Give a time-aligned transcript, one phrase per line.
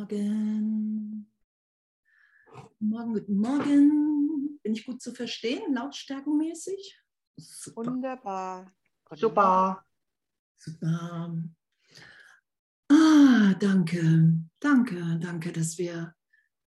[0.00, 1.30] Morgen.
[2.78, 4.58] Morgen, guten Morgen.
[4.62, 6.98] Bin ich gut zu verstehen, lautstärkenmäßig?
[7.36, 7.84] Super.
[7.84, 8.72] Wunderbar.
[9.14, 9.84] Super.
[10.56, 11.44] Super.
[12.88, 16.14] Ah, danke, danke, danke, dass wir,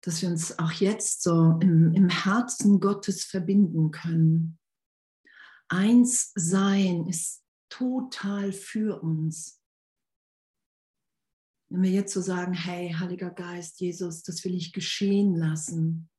[0.01, 4.59] dass wir uns auch jetzt so im, im Herzen Gottes verbinden können.
[5.69, 9.60] Eins sein ist total für uns.
[11.71, 16.09] Wenn wir jetzt so sagen, hey, Heiliger Geist, Jesus, das will ich geschehen lassen.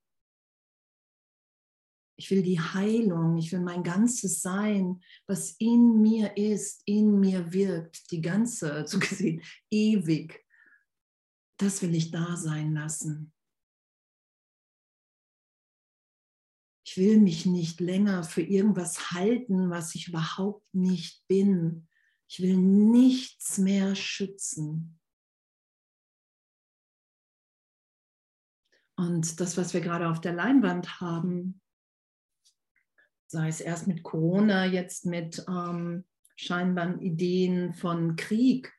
[2.19, 7.53] Ich will die Heilung, ich will mein ganzes Sein, was in mir ist, in mir
[7.53, 10.43] wirkt, die ganze, so gesehen, ewig.
[11.59, 13.35] Das will ich da sein lassen.
[16.87, 21.89] Ich will mich nicht länger für irgendwas halten, was ich überhaupt nicht bin.
[22.27, 24.99] Ich will nichts mehr schützen.
[28.97, 31.61] Und das, was wir gerade auf der Leinwand haben,
[33.27, 36.05] sei es erst mit Corona, jetzt mit ähm,
[36.37, 38.73] scheinbaren Ideen von Krieg,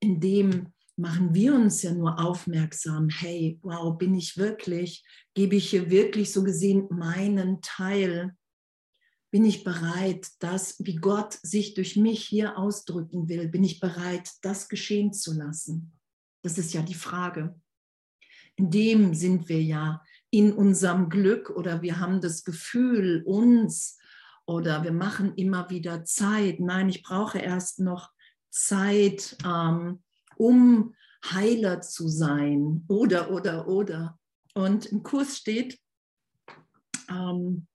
[0.00, 5.70] in dem machen wir uns ja nur aufmerksam, hey, wow, bin ich wirklich, gebe ich
[5.70, 8.36] hier wirklich so gesehen meinen Teil?
[9.30, 14.30] Bin ich bereit, das, wie Gott sich durch mich hier ausdrücken will, bin ich bereit,
[14.42, 15.98] das geschehen zu lassen?
[16.42, 17.58] Das ist ja die Frage
[18.56, 23.98] in dem sind wir ja in unserem Glück oder wir haben das Gefühl, uns
[24.46, 26.60] oder wir machen immer wieder Zeit.
[26.60, 28.12] Nein, ich brauche erst noch
[28.50, 30.02] Zeit, ähm,
[30.36, 34.18] um Heiler zu sein oder, oder, oder.
[34.54, 35.78] Und im Kurs steht,
[37.08, 37.66] ähm,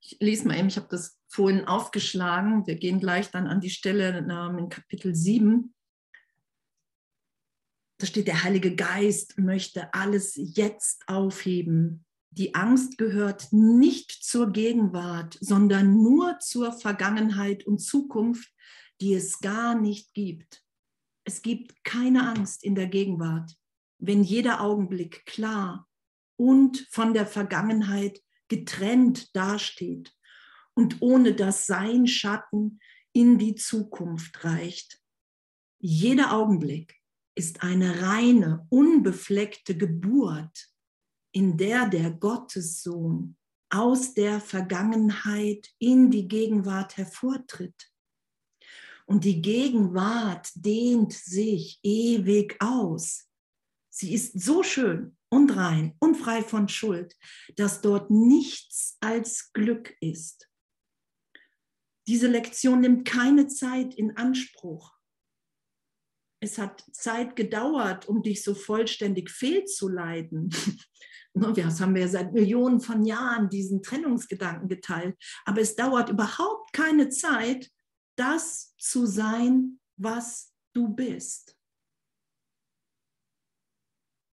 [0.00, 3.70] ich lese mal eben, ich habe das vorhin aufgeschlagen, wir gehen gleich dann an die
[3.70, 5.74] Stelle ähm, in Kapitel 7
[8.00, 12.06] da steht, der Heilige Geist möchte alles jetzt aufheben.
[12.30, 18.48] Die Angst gehört nicht zur Gegenwart, sondern nur zur Vergangenheit und Zukunft,
[19.00, 20.64] die es gar nicht gibt.
[21.24, 23.54] Es gibt keine Angst in der Gegenwart,
[23.98, 25.86] wenn jeder Augenblick klar
[26.36, 30.14] und von der Vergangenheit getrennt dasteht
[30.72, 32.80] und ohne dass sein Schatten
[33.12, 35.00] in die Zukunft reicht.
[35.80, 36.99] Jeder Augenblick
[37.34, 40.68] ist eine reine, unbefleckte Geburt,
[41.32, 43.36] in der der Gottessohn
[43.70, 47.90] aus der Vergangenheit in die Gegenwart hervortritt.
[49.06, 53.28] Und die Gegenwart dehnt sich ewig aus.
[53.88, 57.16] Sie ist so schön und rein und frei von Schuld,
[57.56, 60.48] dass dort nichts als Glück ist.
[62.06, 64.99] Diese Lektion nimmt keine Zeit in Anspruch
[66.40, 70.50] es hat Zeit gedauert, um dich so vollständig fehlzuleiten.
[71.32, 75.16] Das haben wir seit Millionen von Jahren diesen Trennungsgedanken geteilt.
[75.44, 77.70] Aber es dauert überhaupt keine Zeit,
[78.16, 81.56] das zu sein, was du bist.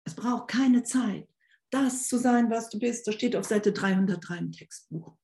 [0.04, 1.28] Es braucht keine Zeit,
[1.68, 3.06] das zu sein, was du bist.
[3.06, 5.18] Das steht auf Seite 303 im Textbuch.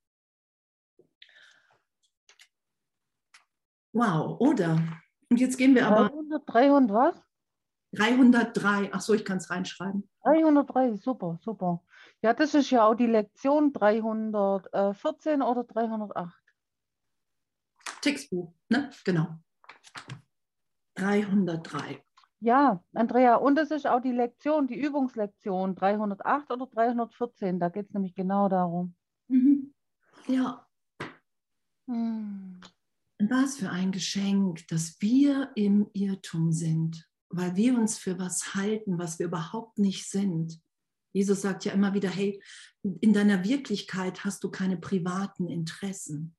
[3.95, 5.03] Wow, oder?
[5.33, 6.11] Und jetzt gehen wir aber.
[6.11, 7.23] 300, 300 was?
[7.93, 8.91] 303.
[8.93, 10.07] Ach so, ich kann es reinschreiben.
[10.25, 11.83] 303, super, super.
[12.21, 16.39] Ja, das ist ja auch die Lektion 314 oder 308.
[18.03, 18.91] Textbuch, ne?
[19.07, 19.39] Genau.
[20.97, 22.05] 303.
[22.41, 27.59] Ja, Andrea, und das ist auch die Lektion, die Übungslektion 308 oder 314.
[27.59, 28.95] Da geht es nämlich genau darum.
[29.29, 29.73] Mhm.
[30.27, 30.67] Ja.
[31.87, 32.61] Hm.
[33.29, 38.99] Was für ein Geschenk, dass wir im Irrtum sind, weil wir uns für was halten,
[38.99, 40.61] was wir überhaupt nicht sind.
[41.15, 42.43] Jesus sagt ja immer wieder, hey,
[43.01, 46.35] in deiner Wirklichkeit hast du keine privaten Interessen,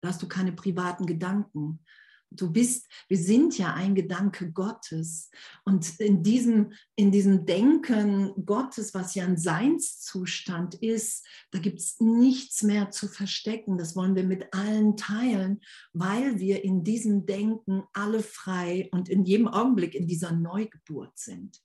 [0.00, 1.84] da hast du keine privaten Gedanken,
[2.30, 5.30] Du bist, wir sind ja ein Gedanke Gottes.
[5.64, 12.00] Und in diesem, in diesem Denken Gottes, was ja ein Seinszustand ist, da gibt es
[12.00, 13.78] nichts mehr zu verstecken.
[13.78, 15.60] Das wollen wir mit allen teilen,
[15.92, 21.62] weil wir in diesem Denken alle frei und in jedem Augenblick in dieser Neugeburt sind.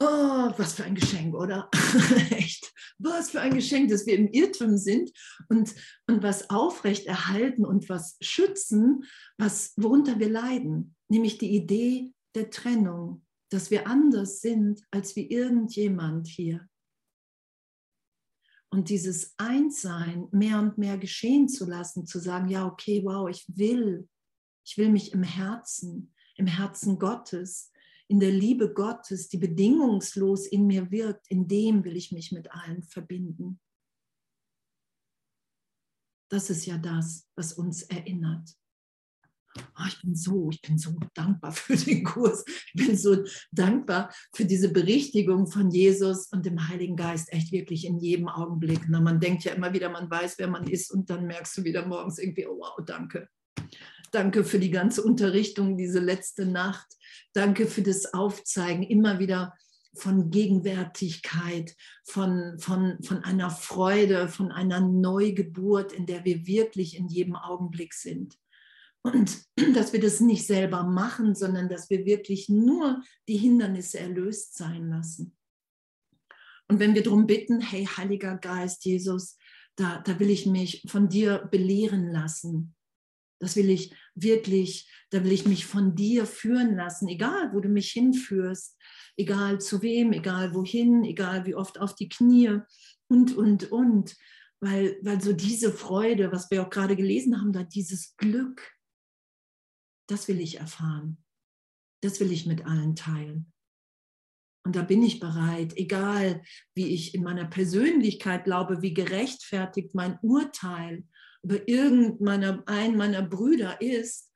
[0.00, 1.68] Oh, was für ein Geschenk, oder?
[2.30, 5.10] Echt, was für ein Geschenk, dass wir im Irrtum sind
[5.48, 5.74] und,
[6.06, 9.04] und was aufrechterhalten und was schützen,
[9.38, 15.28] was, worunter wir leiden, nämlich die Idee der Trennung, dass wir anders sind als wie
[15.28, 16.68] irgendjemand hier.
[18.70, 23.44] Und dieses Einssein mehr und mehr geschehen zu lassen, zu sagen, ja, okay, wow, ich
[23.48, 24.08] will,
[24.64, 27.72] ich will mich im Herzen, im Herzen Gottes,
[28.08, 32.50] in der Liebe Gottes, die bedingungslos in mir wirkt, in dem will ich mich mit
[32.50, 33.60] allen verbinden.
[36.30, 38.50] Das ist ja das, was uns erinnert.
[39.56, 42.44] Oh, ich bin so, ich bin so dankbar für den Kurs.
[42.46, 47.86] Ich bin so dankbar für diese Berichtigung von Jesus und dem Heiligen Geist, echt wirklich
[47.86, 48.80] in jedem Augenblick.
[48.88, 51.64] Na, man denkt ja immer wieder, man weiß, wer man ist und dann merkst du
[51.64, 53.28] wieder morgens irgendwie, oh wow, danke.
[54.10, 56.86] Danke für die ganze Unterrichtung, diese letzte Nacht.
[57.32, 59.54] Danke für das Aufzeigen, immer wieder
[59.94, 61.74] von Gegenwärtigkeit,
[62.04, 67.94] von, von, von einer Freude, von einer Neugeburt, in der wir wirklich in jedem Augenblick
[67.94, 68.38] sind.
[69.02, 69.44] Und
[69.74, 74.88] dass wir das nicht selber machen, sondern dass wir wirklich nur die Hindernisse erlöst sein
[74.88, 75.36] lassen.
[76.68, 79.36] Und wenn wir darum bitten, hey, Heiliger Geist, Jesus,
[79.76, 82.74] da, da will ich mich von dir belehren lassen.
[83.40, 87.68] Das will ich wirklich, da will ich mich von dir führen lassen, egal wo du
[87.68, 88.76] mich hinführst,
[89.16, 92.60] egal zu wem, egal wohin, egal wie oft auf die Knie
[93.08, 94.16] und, und, und.
[94.60, 98.74] Weil, weil so diese Freude, was wir auch gerade gelesen haben, da dieses Glück,
[100.08, 101.22] das will ich erfahren.
[102.02, 103.52] Das will ich mit allen teilen.
[104.64, 106.42] Und da bin ich bereit, egal
[106.74, 111.04] wie ich in meiner Persönlichkeit glaube, wie gerechtfertigt mein Urteil
[111.42, 114.32] über irgendeiner ein meiner Brüder ist,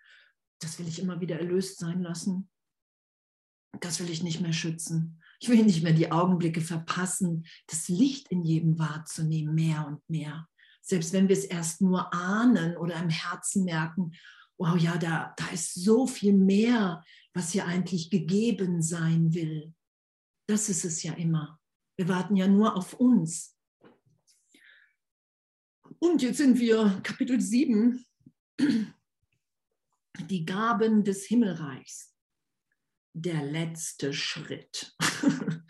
[0.60, 2.48] das will ich immer wieder erlöst sein lassen.
[3.80, 5.20] Das will ich nicht mehr schützen.
[5.40, 10.46] Ich will nicht mehr die Augenblicke verpassen, das Licht in jedem wahrzunehmen, mehr und mehr.
[10.80, 14.12] Selbst wenn wir es erst nur ahnen oder im Herzen merken,
[14.56, 17.02] wow, ja, da, da ist so viel mehr,
[17.34, 19.74] was hier eigentlich gegeben sein will.
[20.48, 21.58] Das ist es ja immer.
[21.96, 23.51] Wir warten ja nur auf uns.
[26.02, 28.04] Und jetzt sind wir Kapitel 7,
[30.28, 32.12] die Gaben des Himmelreichs.
[33.14, 34.96] Der letzte Schritt.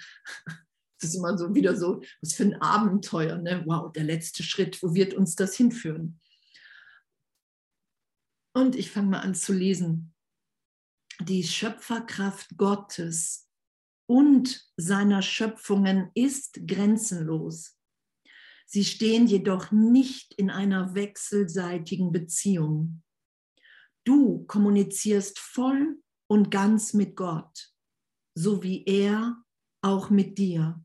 [0.99, 3.65] Das ist immer so wieder so, was für ein Abenteuer, ne?
[3.67, 6.21] Wow, der letzte Schritt, wo wird uns das hinführen?
[8.55, 10.15] Und ich fange mal an zu lesen.
[11.19, 13.49] Die Schöpferkraft Gottes
[14.07, 17.77] und seiner Schöpfungen ist grenzenlos.
[18.75, 23.03] Sie stehen jedoch nicht in einer wechselseitigen Beziehung.
[24.03, 27.71] Du kommunizierst voll und ganz mit Gott,
[28.35, 29.37] so wie er
[29.83, 30.83] auch mit dir.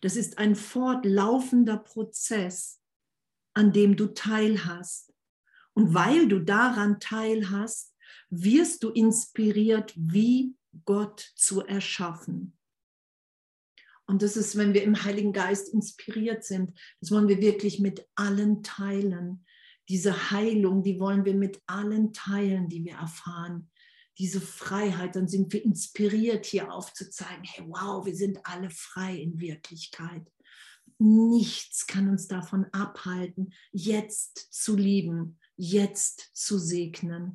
[0.00, 2.80] Das ist ein fortlaufender Prozess,
[3.52, 5.12] an dem du teilhast
[5.74, 7.96] und weil du daran teilhast,
[8.30, 12.56] wirst du inspiriert, wie Gott zu erschaffen.
[14.12, 18.06] Und das ist, wenn wir im Heiligen Geist inspiriert sind, das wollen wir wirklich mit
[18.14, 19.46] allen teilen.
[19.88, 23.70] Diese Heilung, die wollen wir mit allen teilen, die wir erfahren.
[24.18, 29.40] Diese Freiheit, dann sind wir inspiriert, hier aufzuzeigen, hey, wow, wir sind alle frei in
[29.40, 30.30] Wirklichkeit.
[30.98, 37.34] Nichts kann uns davon abhalten, jetzt zu lieben, jetzt zu segnen.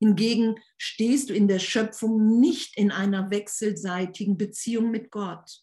[0.00, 5.62] Hingegen stehst du in der Schöpfung nicht in einer wechselseitigen Beziehung mit Gott,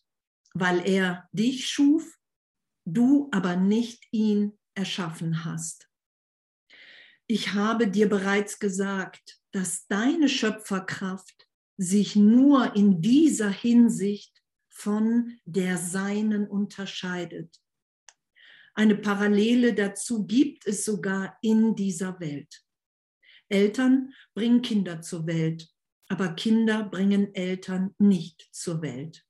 [0.54, 2.18] weil er dich schuf,
[2.86, 5.89] du aber nicht ihn erschaffen hast.
[7.25, 11.47] Ich habe dir bereits gesagt, dass deine Schöpferkraft
[11.78, 17.59] sich nur in dieser Hinsicht von der seinen unterscheidet.
[18.76, 22.67] Eine Parallele dazu gibt es sogar in dieser Welt.
[23.49, 25.69] Eltern bringen Kinder zur Welt,
[26.07, 29.25] aber Kinder bringen Eltern nicht zur Welt.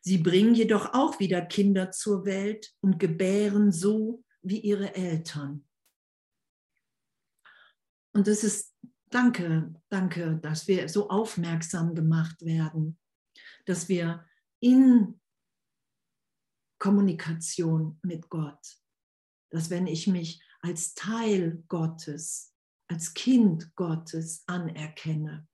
[0.00, 5.66] Sie bringen jedoch auch wieder Kinder zur Welt und gebären so wie ihre Eltern.
[8.12, 8.74] Und das ist,
[9.10, 12.98] danke, danke, dass wir so aufmerksam gemacht werden,
[13.64, 14.26] dass wir
[14.60, 15.20] in
[16.78, 18.76] Kommunikation mit Gott.
[19.50, 22.53] Dass wenn ich mich als Teil Gottes,
[22.94, 25.48] als Kind Gottes anerkenne,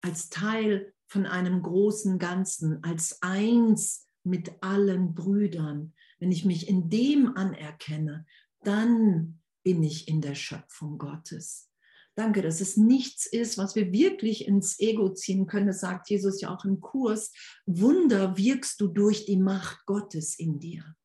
[0.00, 6.88] als Teil von einem großen Ganzen, als eins mit allen Brüdern, wenn ich mich in
[6.88, 8.24] dem anerkenne,
[8.62, 11.70] dann bin ich in der Schöpfung Gottes.
[12.14, 15.66] Danke, dass es nichts ist, was wir wirklich ins Ego ziehen können.
[15.66, 17.34] Das sagt Jesus ja auch im Kurs.
[17.66, 20.96] Wunder wirkst du durch die Macht Gottes in dir.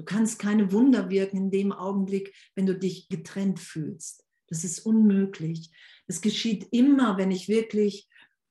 [0.00, 4.24] Du kannst keine Wunder wirken in dem Augenblick, wenn du dich getrennt fühlst.
[4.46, 5.70] Das ist unmöglich.
[6.06, 8.08] Es geschieht immer, wenn ich wirklich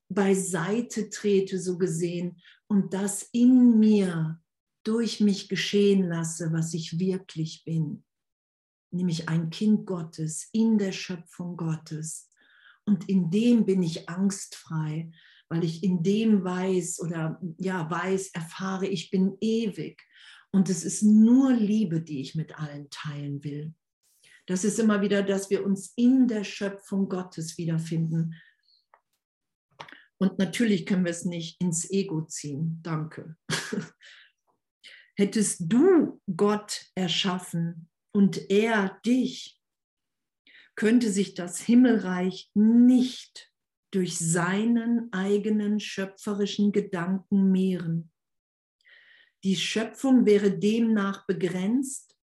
[0.10, 4.40] beiseite trete, so gesehen, und das in mir
[4.84, 8.04] durch mich geschehen lasse, was ich wirklich bin.
[8.92, 12.30] nämlich ein Kind Gottes in der Schöpfung Gottes.
[12.86, 15.12] Und in dem bin ich angstfrei,
[15.48, 20.02] weil ich in dem weiß oder ja weiß, erfahre, ich bin ewig.
[20.52, 23.74] Und es ist nur Liebe, die ich mit allen teilen will.
[24.48, 28.36] Das ist immer wieder, dass wir uns in der Schöpfung Gottes wiederfinden.
[30.18, 32.80] Und natürlich können wir es nicht ins Ego ziehen.
[32.82, 33.38] Danke.
[35.16, 39.62] Hättest du Gott erschaffen und er dich,
[40.76, 43.52] könnte sich das Himmelreich nicht
[43.92, 48.12] durch seinen eigenen schöpferischen Gedanken mehren.
[49.44, 52.18] Die Schöpfung wäre demnach begrenzt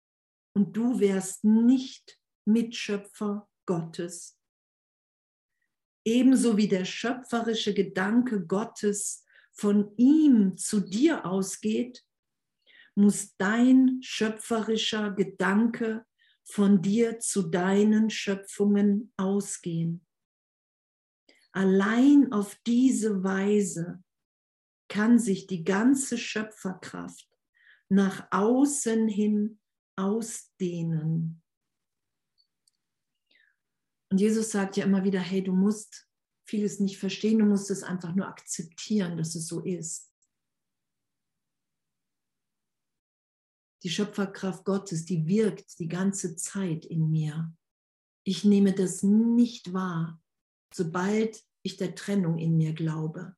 [0.55, 4.39] und du wärst nicht Mitschöpfer Gottes.
[6.05, 12.03] Ebenso wie der schöpferische Gedanke Gottes von ihm zu dir ausgeht,
[12.95, 16.05] muss dein schöpferischer Gedanke
[16.43, 20.05] von dir zu deinen Schöpfungen ausgehen.
[21.51, 24.02] Allein auf diese Weise
[24.87, 27.29] kann sich die ganze Schöpferkraft
[27.89, 29.59] nach außen hin
[29.95, 31.41] ausdehnen.
[34.09, 36.07] Und Jesus sagt ja immer wieder, hey, du musst
[36.45, 40.13] vieles nicht verstehen, du musst es einfach nur akzeptieren, dass es so ist.
[43.83, 47.53] Die Schöpferkraft Gottes, die wirkt die ganze Zeit in mir.
[48.23, 50.21] Ich nehme das nicht wahr,
[50.73, 53.35] sobald ich der Trennung in mir glaube.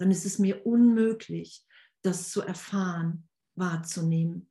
[0.00, 1.64] Dann ist es mir unmöglich,
[2.02, 4.50] das zu erfahren, wahrzunehmen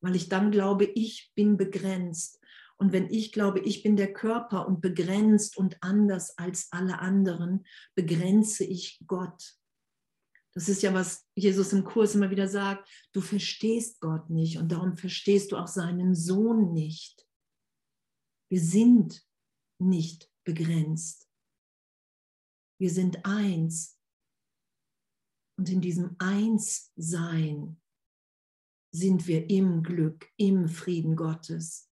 [0.00, 2.40] weil ich dann glaube, ich bin begrenzt.
[2.76, 7.66] Und wenn ich glaube, ich bin der Körper und begrenzt und anders als alle anderen,
[7.94, 9.56] begrenze ich Gott.
[10.54, 12.88] Das ist ja, was Jesus im Kurs immer wieder sagt.
[13.12, 17.26] Du verstehst Gott nicht und darum verstehst du auch seinen Sohn nicht.
[18.48, 19.24] Wir sind
[19.80, 21.28] nicht begrenzt.
[22.80, 23.97] Wir sind eins.
[25.58, 27.80] Und in diesem Einssein
[28.92, 31.90] sind wir im Glück, im Frieden Gottes.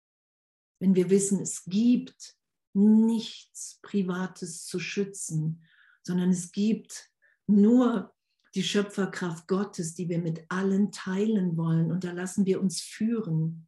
[0.81, 2.37] Wenn wir wissen, es gibt
[2.75, 5.65] nichts Privates zu schützen,
[6.03, 7.11] sondern es gibt
[7.47, 8.15] nur
[8.55, 11.91] die Schöpferkraft Gottes, die wir mit allen teilen wollen.
[11.91, 13.67] Und da lassen wir uns führen.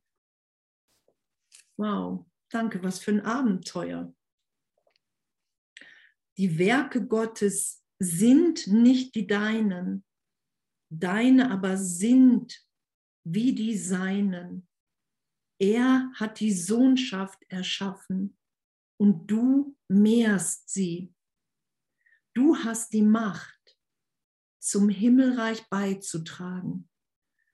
[1.79, 4.15] Wow, danke, was für ein Abenteuer.
[6.37, 10.05] Die Werke Gottes sind nicht die deinen,
[10.91, 12.67] deine aber sind
[13.25, 14.69] wie die Seinen.
[15.59, 18.37] Er hat die Sohnschaft erschaffen
[18.99, 21.15] und du mehrst sie.
[22.35, 23.57] Du hast die Macht,
[24.59, 26.91] zum Himmelreich beizutragen,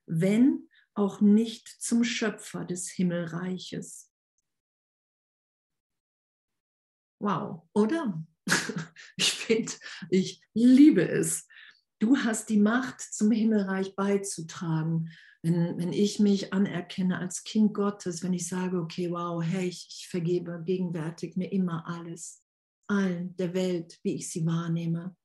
[0.07, 4.11] wenn auch nicht zum Schöpfer des Himmelreiches.
[7.21, 8.27] Wow, oder?
[9.17, 9.73] Ich finde,
[10.09, 11.47] ich liebe es.
[11.99, 15.11] Du hast die Macht, zum Himmelreich beizutragen
[15.43, 19.87] wenn, wenn ich mich anerkenne als Kind Gottes, wenn ich sage, okay, wow, hey, ich,
[19.91, 22.43] ich vergebe gegenwärtig mir immer alles,
[22.87, 25.17] allen der Welt, wie ich sie wahrnehme.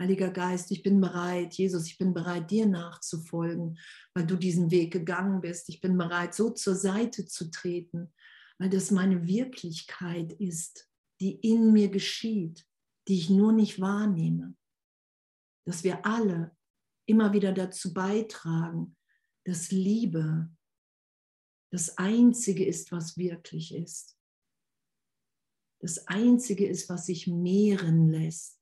[0.00, 3.80] Heiliger Geist, ich bin bereit, Jesus, ich bin bereit, dir nachzufolgen,
[4.14, 5.68] weil du diesen Weg gegangen bist.
[5.68, 8.12] Ich bin bereit, so zur Seite zu treten,
[8.58, 10.88] weil das meine Wirklichkeit ist,
[11.20, 12.66] die in mir geschieht,
[13.08, 14.56] die ich nur nicht wahrnehme.
[15.66, 16.56] Dass wir alle
[17.06, 18.96] immer wieder dazu beitragen,
[19.44, 20.50] dass Liebe
[21.70, 24.18] das Einzige ist, was wirklich ist.
[25.80, 28.58] Das Einzige ist, was sich mehren lässt.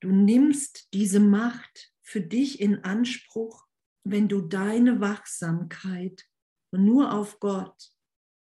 [0.00, 3.66] Du nimmst diese Macht für dich in Anspruch,
[4.02, 6.29] wenn du deine Wachsamkeit
[6.72, 7.92] nur auf Gott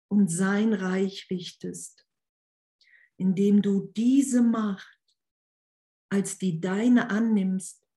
[0.09, 2.05] und sein Reich richtest
[3.21, 4.99] indem du diese Macht
[6.09, 7.87] als die deine annimmst,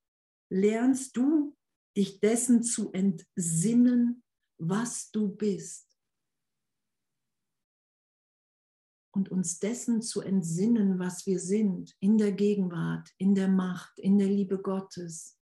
[0.51, 1.57] lernst du
[1.97, 4.23] dich dessen zu entsinnen,
[4.59, 5.99] was du bist.
[9.15, 14.19] Und uns dessen zu entsinnen, was wir sind, in der Gegenwart, in der Macht, in
[14.19, 15.41] der Liebe Gottes.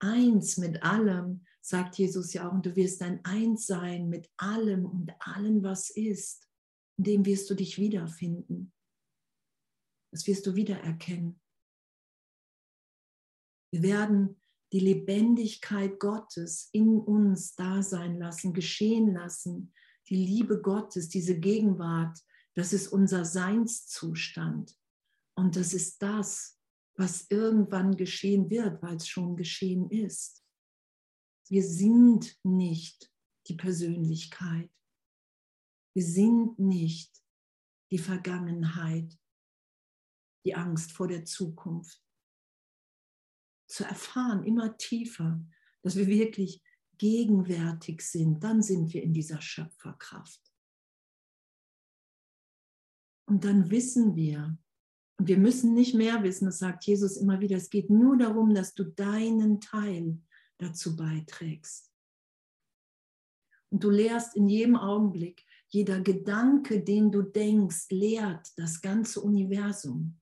[0.00, 4.86] Eins mit allem, sagt Jesus ja auch, und du wirst ein Eins sein mit allem
[4.86, 6.50] und allem, was ist
[7.00, 8.74] in dem wirst du dich wiederfinden.
[10.12, 11.40] Das wirst du wiedererkennen.
[13.72, 14.38] Wir werden
[14.74, 19.72] die Lebendigkeit Gottes in uns da sein lassen, geschehen lassen.
[20.10, 22.18] Die Liebe Gottes, diese Gegenwart,
[22.54, 24.76] das ist unser Seinszustand.
[25.34, 26.58] Und das ist das,
[26.96, 30.39] was irgendwann geschehen wird, weil es schon geschehen ist.
[31.50, 33.12] Wir sind nicht
[33.48, 34.70] die Persönlichkeit.
[35.94, 37.10] Wir sind nicht
[37.90, 39.18] die Vergangenheit,
[40.44, 42.00] die Angst vor der Zukunft.
[43.68, 45.44] Zu erfahren, immer tiefer,
[45.82, 46.62] dass wir wirklich
[46.98, 50.40] gegenwärtig sind, dann sind wir in dieser Schöpferkraft.
[53.26, 54.58] Und dann wissen wir,
[55.18, 58.54] und wir müssen nicht mehr wissen, das sagt Jesus immer wieder, es geht nur darum,
[58.54, 60.20] dass du deinen Teil
[60.60, 61.90] dazu beiträgst.
[63.70, 70.20] Und du lehrst in jedem Augenblick, jeder Gedanke, den du denkst, lehrt das ganze Universum.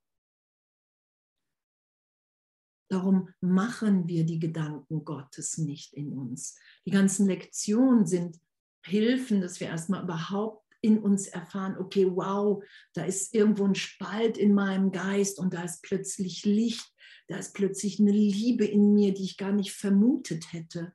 [2.90, 6.59] Darum machen wir die Gedanken Gottes nicht in uns.
[6.87, 8.40] Die ganzen Lektionen sind
[8.85, 12.62] Hilfen, dass wir erstmal überhaupt in uns erfahren, okay, wow,
[12.95, 16.88] da ist irgendwo ein Spalt in meinem Geist und da ist plötzlich Licht,
[17.29, 20.95] da ist plötzlich eine Liebe in mir, die ich gar nicht vermutet hätte.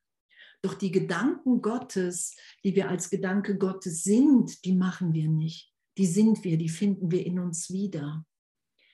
[0.62, 5.72] Doch die Gedanken Gottes, die wir als Gedanke Gottes sind, die machen wir nicht.
[5.98, 8.25] Die sind wir, die finden wir in uns wieder.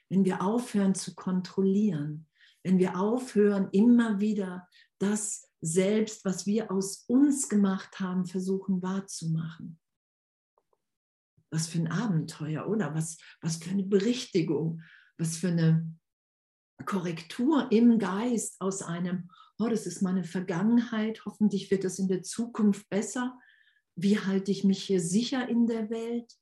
[0.09, 2.27] Wenn wir aufhören zu kontrollieren,
[2.63, 4.67] wenn wir aufhören, immer wieder
[4.97, 9.79] das selbst, was wir aus uns gemacht haben, versuchen wahrzumachen.
[11.51, 12.93] Was für ein Abenteuer, oder?
[12.93, 14.81] Was, was für eine Berichtigung,
[15.17, 15.98] was für eine
[16.85, 22.23] Korrektur im Geist aus einem, oh, das ist meine Vergangenheit, hoffentlich wird das in der
[22.23, 23.39] Zukunft besser.
[23.95, 26.33] Wie halte ich mich hier sicher in der Welt?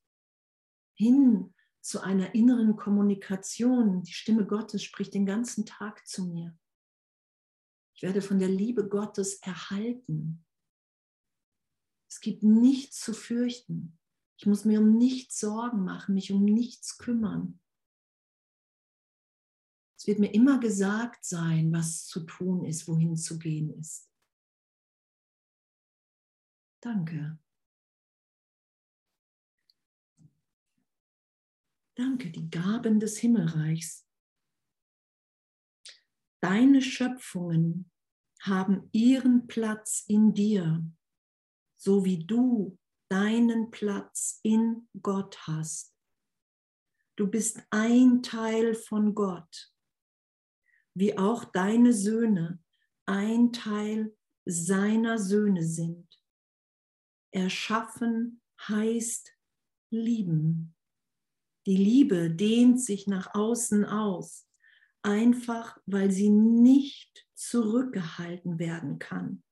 [0.95, 4.03] Hin zu einer inneren Kommunikation.
[4.03, 6.57] Die Stimme Gottes spricht den ganzen Tag zu mir.
[7.95, 10.45] Ich werde von der Liebe Gottes erhalten.
[12.09, 13.97] Es gibt nichts zu fürchten.
[14.37, 17.59] Ich muss mir um nichts Sorgen machen, mich um nichts kümmern.
[20.07, 24.09] Wird mir immer gesagt sein, was zu tun ist, wohin zu gehen ist.
[26.81, 27.37] Danke.
[31.95, 34.07] Danke, die Gaben des Himmelreichs.
[36.39, 37.91] Deine Schöpfungen
[38.39, 40.89] haben ihren Platz in dir,
[41.75, 45.93] so wie du deinen Platz in Gott hast.
[47.17, 49.73] Du bist ein Teil von Gott,
[50.97, 52.59] wie auch deine Söhne
[53.05, 56.07] ein Teil seiner Söhne sind.
[57.31, 59.31] Erschaffen heißt
[59.91, 60.75] lieben.
[61.67, 64.49] Die Liebe dehnt sich nach außen aus,
[65.03, 69.43] einfach weil sie nicht zurückgehalten werden kann.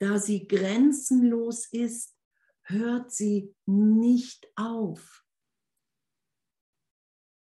[0.00, 2.14] Da sie grenzenlos ist,
[2.64, 5.24] hört sie nicht auf.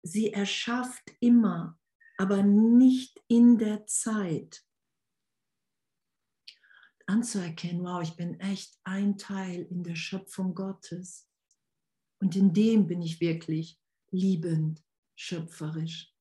[0.02, 1.76] Sie erschafft immer,
[2.16, 4.64] aber nicht in der Zeit.
[7.06, 11.28] Anzuerkennen, wow, ich bin echt ein Teil in der Schöpfung Gottes.
[12.18, 14.82] Und in dem bin ich wirklich liebend,
[15.14, 16.12] schöpferisch.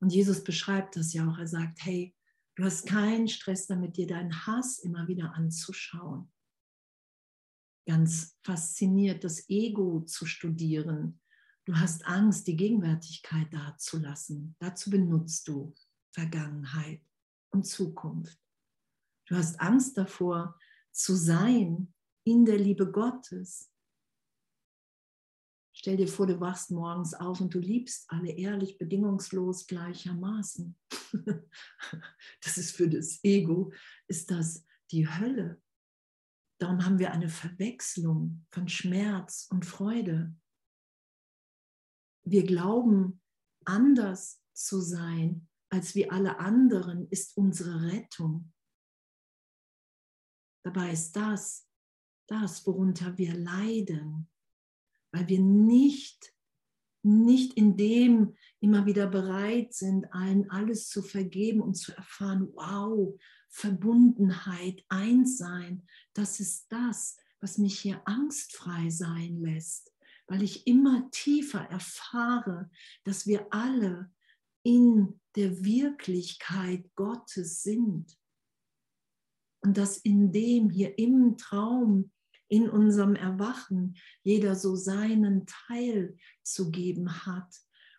[0.00, 1.38] Und Jesus beschreibt das ja auch.
[1.38, 2.16] Er sagt, hey,
[2.54, 6.30] Du hast keinen Stress damit, dir deinen Hass immer wieder anzuschauen.
[7.86, 11.20] Ganz fasziniert, das Ego zu studieren.
[11.64, 14.56] Du hast Angst, die Gegenwärtigkeit dazulassen.
[14.58, 15.74] Dazu benutzt du
[16.10, 17.02] Vergangenheit
[17.50, 18.38] und Zukunft.
[19.26, 20.58] Du hast Angst davor,
[20.90, 21.94] zu sein
[22.24, 23.70] in der Liebe Gottes.
[25.74, 30.76] Stell dir vor, du wachst morgens auf und du liebst alle ehrlich, bedingungslos gleichermaßen.
[32.42, 33.72] Das ist für das Ego,
[34.08, 35.62] ist das die Hölle.
[36.58, 40.34] Darum haben wir eine Verwechslung von Schmerz und Freude.
[42.24, 43.20] Wir glauben,
[43.64, 48.52] anders zu sein als wie alle anderen ist unsere Rettung.
[50.64, 51.66] Dabei ist das,
[52.28, 54.28] das, worunter wir leiden,
[55.12, 56.34] weil wir nicht,
[57.02, 63.18] nicht in dem immer wieder bereit sind, allen alles zu vergeben und zu erfahren, wow,
[63.48, 69.91] Verbundenheit, Einssein, das ist das, was mich hier angstfrei sein lässt,
[70.32, 72.70] weil ich immer tiefer erfahre,
[73.04, 74.10] dass wir alle
[74.62, 78.18] in der Wirklichkeit Gottes sind.
[79.60, 82.12] Und dass in dem hier im Traum
[82.48, 87.54] in unserem Erwachen jeder so seinen Teil zu geben hat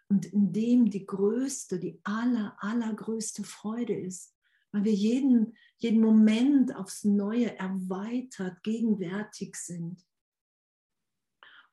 [0.09, 4.35] und in dem die größte, die aller, allergrößte Freude ist,
[4.71, 10.03] weil wir jeden, jeden Moment aufs Neue erweitert, gegenwärtig sind.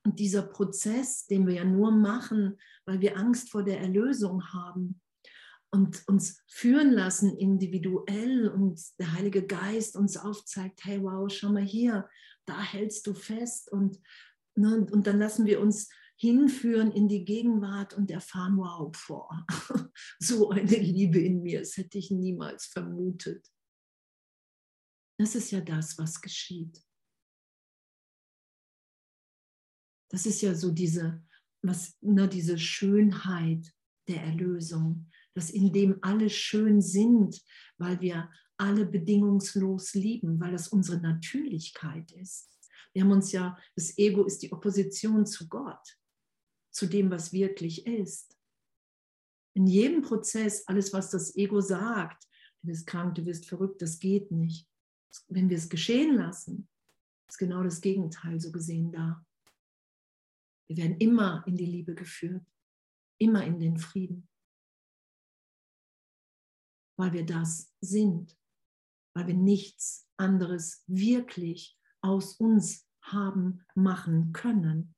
[0.04, 5.00] Und dieser Prozess, den wir ja nur machen, weil wir Angst vor der Erlösung haben
[5.70, 11.62] und uns führen lassen individuell und der Heilige Geist uns aufzeigt, hey wow, schau mal
[11.62, 12.08] hier,
[12.46, 14.00] da hältst du fest und,
[14.56, 19.46] ne, und dann lassen wir uns hinführen in die Gegenwart und erfahren, wow, boah,
[20.18, 23.46] so eine Liebe in mir, das hätte ich niemals vermutet.
[25.18, 26.82] Das ist ja das, was geschieht.
[30.10, 31.22] Das ist ja so diese,
[31.62, 33.72] was, ne, diese Schönheit
[34.08, 37.40] der Erlösung, dass in dem alle schön sind,
[37.78, 42.50] weil wir alle bedingungslos lieben, weil das unsere Natürlichkeit ist.
[42.92, 45.98] Wir haben uns ja, das Ego ist die Opposition zu Gott,
[46.70, 48.36] zu dem, was wirklich ist.
[49.54, 52.24] In jedem Prozess, alles, was das Ego sagt,
[52.62, 54.68] du bist krank, du bist verrückt, das geht nicht.
[55.28, 56.68] Wenn wir es geschehen lassen,
[57.28, 59.24] ist genau das Gegenteil so gesehen da.
[60.70, 62.46] Wir werden immer in die Liebe geführt,
[63.18, 64.28] immer in den Frieden,
[66.96, 68.38] weil wir das sind,
[69.16, 74.94] weil wir nichts anderes wirklich aus uns haben machen können.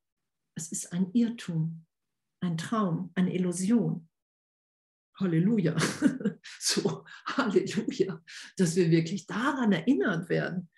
[0.54, 1.87] Es ist ein Irrtum,
[2.42, 4.11] ein Traum, eine Illusion.
[5.18, 5.74] Halleluja.
[6.58, 8.20] So, Halleluja,
[8.56, 10.68] dass wir wirklich daran erinnert werden,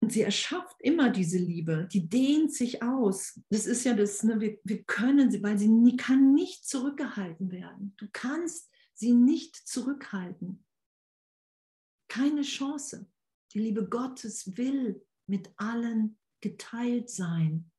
[0.00, 3.40] und sie erschafft immer diese Liebe, die dehnt sich aus.
[3.50, 7.50] Das ist ja das, ne, wir, wir können sie, weil sie nie, kann nicht zurückgehalten
[7.50, 7.94] werden.
[7.96, 10.64] Du kannst sie nicht zurückhalten.
[12.08, 13.10] Keine Chance.
[13.52, 17.70] Die Liebe Gottes will mit allen geteilt sein,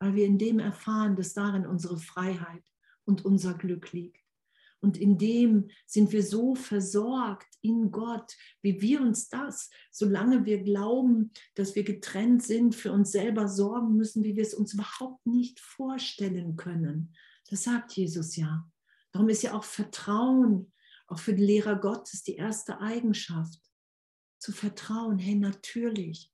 [0.00, 2.64] weil wir in dem erfahren, dass darin unsere Freiheit
[3.04, 4.27] und unser Glück liegt.
[4.80, 10.62] Und in dem sind wir so versorgt in Gott, wie wir uns das, solange wir
[10.62, 15.26] glauben, dass wir getrennt sind, für uns selber sorgen müssen, wie wir es uns überhaupt
[15.26, 17.14] nicht vorstellen können.
[17.50, 18.70] Das sagt Jesus ja.
[19.10, 20.72] Darum ist ja auch Vertrauen,
[21.08, 23.60] auch für den Lehrer Gottes, die erste Eigenschaft.
[24.38, 26.32] Zu vertrauen, hey, natürlich,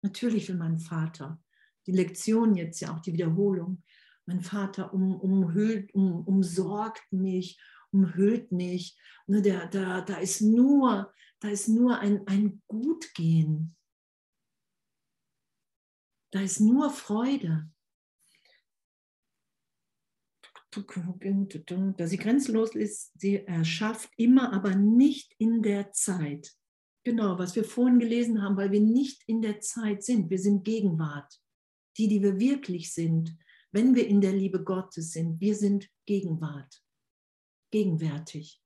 [0.00, 1.42] natürlich will mein Vater.
[1.86, 3.82] Die Lektion jetzt ja auch, die Wiederholung
[4.30, 8.96] mein Vater um, umhüllt, um, umsorgt mich, umhüllt mich.
[9.26, 13.76] Ne, der, da, da ist nur, da ist nur ein, ein Gutgehen.
[16.32, 17.68] Da ist nur Freude.
[20.70, 26.54] Da sie grenzenlos ist, sie erschafft immer, aber nicht in der Zeit.
[27.02, 30.30] Genau, was wir vorhin gelesen haben, weil wir nicht in der Zeit sind.
[30.30, 31.40] Wir sind Gegenwart.
[31.96, 33.36] Die, die wir wirklich sind,
[33.72, 36.82] wenn wir in der Liebe Gottes sind, wir sind Gegenwart,
[37.70, 38.62] gegenwärtig,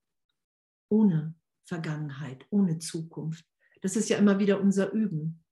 [0.88, 3.44] ohne Vergangenheit, ohne Zukunft.
[3.82, 5.44] Das ist ja immer wieder unser Üben.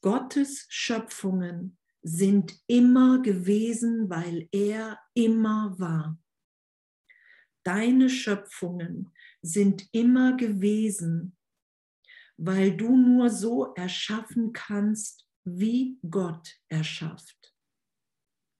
[0.00, 6.18] Gottes Schöpfungen sind immer gewesen, weil er immer war.
[7.64, 11.36] Deine Schöpfungen sind immer gewesen,
[12.36, 17.54] weil du nur so erschaffen kannst, wie Gott erschafft.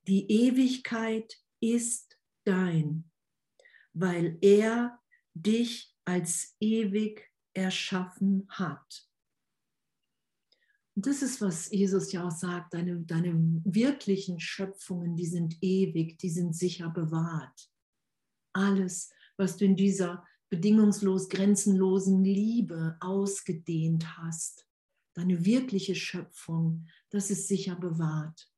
[0.08, 3.10] Die Ewigkeit ist dein,
[3.92, 5.00] weil er
[5.34, 9.08] dich als ewig erschaffen hat.
[10.94, 13.32] Und das ist, was Jesus ja auch sagt, deine, deine
[13.64, 17.70] wirklichen Schöpfungen, die sind ewig, die sind sicher bewahrt.
[18.52, 24.66] Alles, was du in dieser bedingungslos grenzenlosen Liebe ausgedehnt hast,
[25.14, 28.50] deine wirkliche Schöpfung, das ist sicher bewahrt.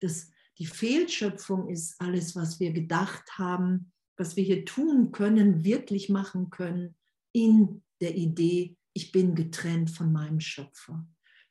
[0.00, 6.08] Das, die Fehlschöpfung ist alles, was wir gedacht haben, was wir hier tun können, wirklich
[6.08, 6.96] machen können,
[7.32, 11.06] in der Idee, ich bin getrennt von meinem Schöpfer.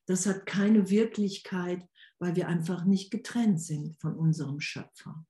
[0.05, 1.87] Das hat keine Wirklichkeit,
[2.19, 5.25] weil wir einfach nicht getrennt sind von unserem Schöpfer.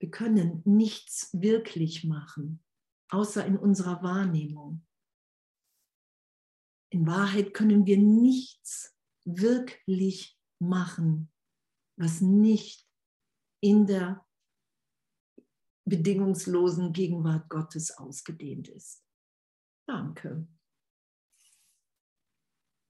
[0.00, 2.62] Wir können nichts wirklich machen,
[3.08, 4.84] außer in unserer Wahrnehmung.
[6.94, 11.28] In Wahrheit können wir nichts wirklich machen,
[11.98, 12.88] was nicht
[13.60, 14.24] in der
[15.86, 19.04] bedingungslosen Gegenwart Gottes ausgedehnt ist.
[19.88, 20.46] Danke.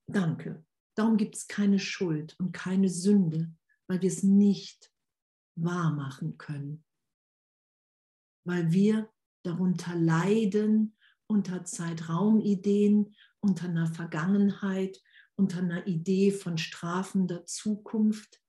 [0.06, 0.66] Danke.
[0.94, 3.56] Darum gibt es keine Schuld und keine Sünde,
[3.88, 4.92] weil wir es nicht
[5.58, 6.84] wahr machen können.
[8.46, 9.10] Weil wir
[9.46, 10.94] darunter leiden
[11.26, 15.00] unter Zeitraumideen unter einer Vergangenheit,
[15.36, 18.40] unter einer Idee von strafender Zukunft,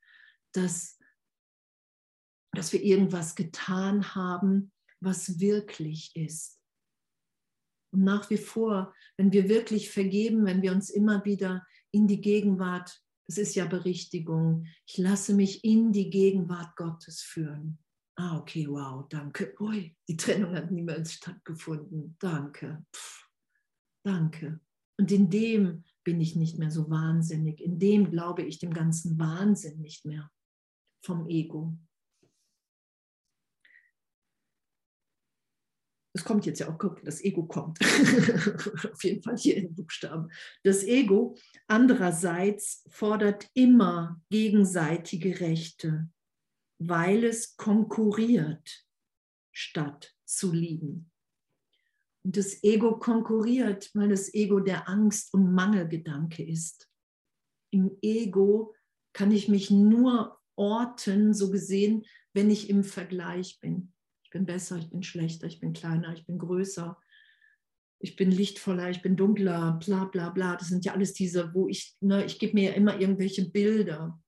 [0.53, 0.97] dass,
[2.53, 6.61] dass wir irgendwas getan haben, was wirklich ist.
[7.91, 12.21] Und nach wie vor, wenn wir wirklich vergeben, wenn wir uns immer wieder in die
[12.21, 13.01] Gegenwart.
[13.27, 14.67] Es ist ja Berichtigung.
[14.85, 17.79] Ich lasse mich in die Gegenwart Gottes führen.
[18.17, 19.55] Ah, okay, wow, danke.
[19.59, 22.15] Ui, die Trennung hat niemals stattgefunden.
[22.19, 22.85] Danke.
[22.93, 23.29] Pff,
[24.03, 24.59] danke.
[24.97, 27.61] Und in dem bin ich nicht mehr so wahnsinnig.
[27.61, 30.31] In dem glaube ich dem ganzen Wahnsinn nicht mehr
[31.03, 31.77] vom Ego.
[36.13, 37.77] Es kommt jetzt ja auch, das Ego kommt.
[38.93, 40.31] Auf jeden Fall hier in Buchstaben.
[40.63, 41.35] Das Ego
[41.67, 46.09] andererseits fordert immer gegenseitige Rechte,
[46.79, 48.85] weil es konkurriert,
[49.51, 51.11] statt zu lieben.
[52.27, 56.89] Das Ego konkurriert, weil das Ego der Angst- und Mangelgedanke ist.
[57.71, 58.73] Im Ego
[59.13, 63.93] kann ich mich nur orten, so gesehen, wenn ich im Vergleich bin.
[64.23, 66.97] Ich bin besser, ich bin schlechter, ich bin kleiner, ich bin größer,
[67.99, 70.55] ich bin lichtvoller, ich bin dunkler, bla bla bla.
[70.55, 74.19] Das sind ja alles diese, wo ich, ne, ich gebe mir ja immer irgendwelche Bilder.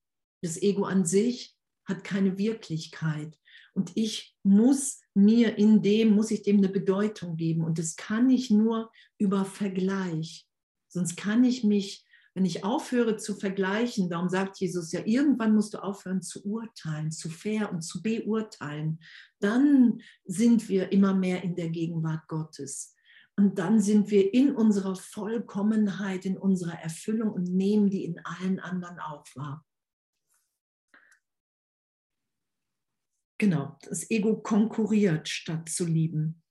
[0.44, 3.40] Das Ego an sich hat keine Wirklichkeit.
[3.78, 7.64] Und ich muss mir in dem, muss ich dem eine Bedeutung geben.
[7.64, 10.48] Und das kann ich nur über Vergleich.
[10.88, 15.76] Sonst kann ich mich, wenn ich aufhöre zu vergleichen, darum sagt Jesus ja, irgendwann musst
[15.76, 18.98] du aufhören zu urteilen, zu fair und zu beurteilen.
[19.40, 22.96] Dann sind wir immer mehr in der Gegenwart Gottes.
[23.36, 28.60] Und dann sind wir in unserer Vollkommenheit, in unserer Erfüllung und nehmen die in allen
[28.60, 29.67] anderen auch wahr.
[33.38, 36.42] Genau, das Ego konkurriert statt zu lieben.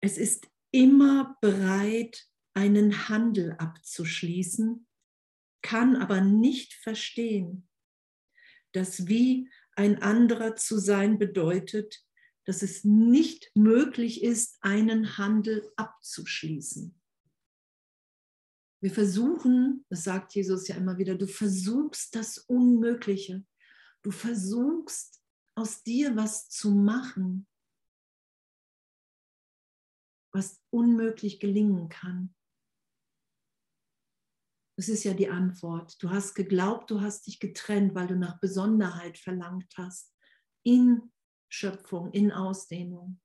[0.00, 4.86] Es ist immer bereit, einen Handel abzuschließen,
[5.62, 7.68] kann aber nicht verstehen,
[8.72, 12.02] dass wie ein anderer zu sein bedeutet,
[12.44, 16.98] dass es nicht möglich ist, einen Handel abzuschließen.
[18.80, 23.44] Wir versuchen, das sagt Jesus ja immer wieder, du versuchst das Unmögliche.
[24.02, 25.20] Du versuchst
[25.56, 27.48] aus dir was zu machen,
[30.32, 32.34] was unmöglich gelingen kann?
[34.78, 35.96] Das ist ja die Antwort.
[36.02, 40.14] Du hast geglaubt, du hast dich getrennt, weil du nach Besonderheit verlangt hast.
[40.62, 41.10] In
[41.48, 43.20] Schöpfung, in Ausdehnung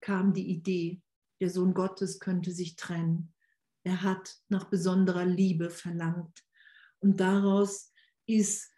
[0.00, 1.02] kam die Idee,
[1.40, 3.34] der Sohn Gottes könnte sich trennen.
[3.82, 6.44] Er hat nach besonderer Liebe verlangt.
[7.00, 7.92] Und daraus
[8.26, 8.70] ist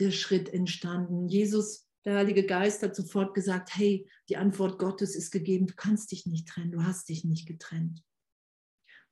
[0.00, 1.28] der Schritt entstanden.
[1.28, 6.10] Jesus, der Heilige Geist hat sofort gesagt, hey, die Antwort Gottes ist gegeben, du kannst
[6.12, 8.02] dich nicht trennen, du hast dich nicht getrennt.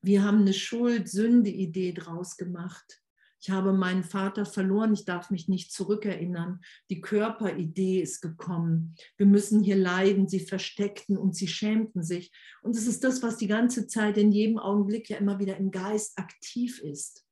[0.03, 3.03] Wir haben eine Schuld-Sünde-Idee draus gemacht.
[3.41, 6.61] Ich habe meinen Vater verloren, ich darf mich nicht zurückerinnern.
[6.91, 8.95] Die Körperidee ist gekommen.
[9.17, 10.29] Wir müssen hier leiden.
[10.29, 12.33] Sie versteckten und sie schämten sich.
[12.63, 15.71] Und es ist das, was die ganze Zeit in jedem Augenblick ja immer wieder im
[15.71, 17.25] Geist aktiv ist.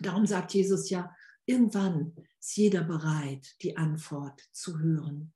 [0.00, 1.14] Darum sagt Jesus ja,
[1.50, 5.34] Irgendwann ist jeder bereit, die Antwort zu hören,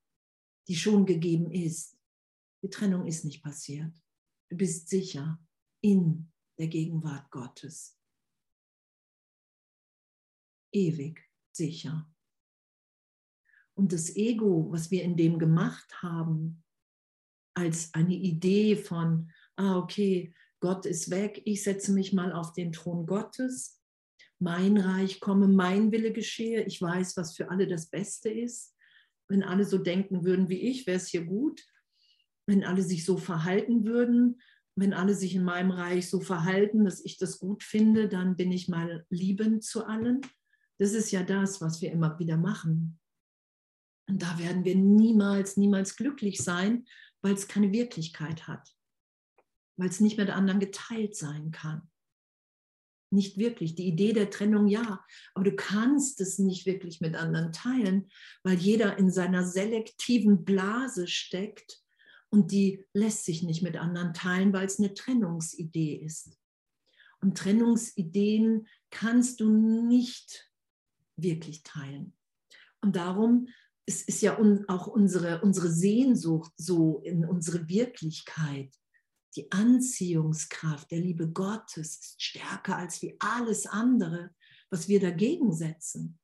[0.68, 1.98] die schon gegeben ist.
[2.62, 3.92] Die Trennung ist nicht passiert.
[4.48, 5.44] Du bist sicher
[5.80, 7.98] in der Gegenwart Gottes.
[10.72, 12.08] Ewig sicher.
[13.74, 16.62] Und das Ego, was wir in dem gemacht haben,
[17.54, 22.70] als eine Idee von, ah, okay, Gott ist weg, ich setze mich mal auf den
[22.70, 23.83] Thron Gottes
[24.40, 26.62] mein Reich komme, mein Wille geschehe.
[26.64, 28.74] Ich weiß, was für alle das Beste ist.
[29.28, 31.64] Wenn alle so denken würden wie ich, wäre es hier gut.
[32.46, 34.40] Wenn alle sich so verhalten würden,
[34.76, 38.52] wenn alle sich in meinem Reich so verhalten, dass ich das gut finde, dann bin
[38.52, 40.20] ich mal liebend zu allen.
[40.78, 42.98] Das ist ja das, was wir immer wieder machen.
[44.08, 46.84] Und da werden wir niemals, niemals glücklich sein,
[47.22, 48.68] weil es keine Wirklichkeit hat,
[49.78, 51.88] weil es nicht mit anderen geteilt sein kann
[53.14, 53.74] nicht wirklich.
[53.74, 58.08] Die Idee der Trennung ja, aber du kannst es nicht wirklich mit anderen teilen,
[58.42, 61.80] weil jeder in seiner selektiven Blase steckt
[62.30, 66.36] und die lässt sich nicht mit anderen teilen, weil es eine Trennungsidee ist.
[67.20, 70.50] Und Trennungsideen kannst du nicht
[71.16, 72.12] wirklich teilen.
[72.80, 73.48] Und darum
[73.86, 78.74] es ist ja auch unsere, unsere Sehnsucht so in unsere Wirklichkeit
[79.36, 84.34] die Anziehungskraft der Liebe Gottes ist stärker als wie alles andere,
[84.70, 86.18] was wir dagegen setzen.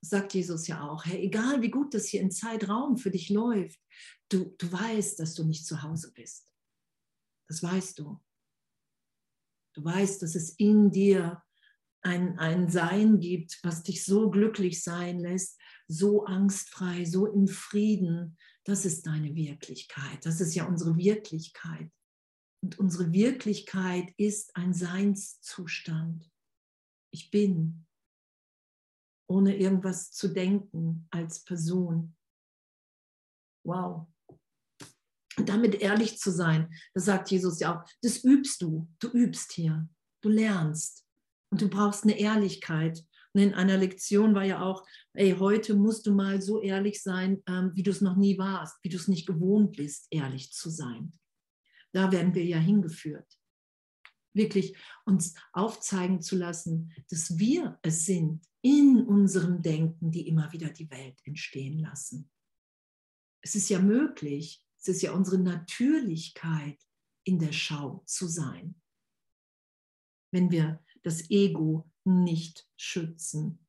[0.00, 1.04] Das sagt Jesus ja auch.
[1.04, 3.80] Hey, egal wie gut das hier im Zeitraum für dich läuft,
[4.28, 6.48] du, du weißt, dass du nicht zu Hause bist.
[7.48, 8.20] Das weißt du.
[9.74, 11.42] Du weißt, dass es in dir
[12.02, 18.38] ein, ein Sein gibt, was dich so glücklich sein lässt, so angstfrei, so im Frieden,
[18.66, 20.26] das ist deine Wirklichkeit.
[20.26, 21.90] Das ist ja unsere Wirklichkeit.
[22.62, 26.28] Und unsere Wirklichkeit ist ein Seinszustand.
[27.12, 27.86] Ich bin,
[29.28, 32.16] ohne irgendwas zu denken als Person.
[33.64, 34.08] Wow.
[35.38, 38.88] Und damit ehrlich zu sein, das sagt Jesus ja auch, das übst du.
[38.98, 39.88] Du übst hier.
[40.22, 41.06] Du lernst.
[41.52, 43.06] Und du brauchst eine Ehrlichkeit.
[43.36, 47.42] Und in einer Lektion war ja auch, ey, heute musst du mal so ehrlich sein,
[47.46, 50.70] ähm, wie du es noch nie warst, wie du es nicht gewohnt bist, ehrlich zu
[50.70, 51.12] sein.
[51.92, 53.30] Da werden wir ja hingeführt.
[54.32, 60.70] Wirklich uns aufzeigen zu lassen, dass wir es sind in unserem Denken, die immer wieder
[60.70, 62.30] die Welt entstehen lassen.
[63.42, 66.82] Es ist ja möglich, es ist ja unsere Natürlichkeit,
[67.24, 68.80] in der Schau zu sein.
[70.32, 73.66] Wenn wir das Ego nicht schützen,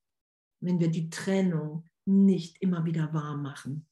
[0.60, 3.88] wenn wir die Trennung nicht immer wieder wahr machen.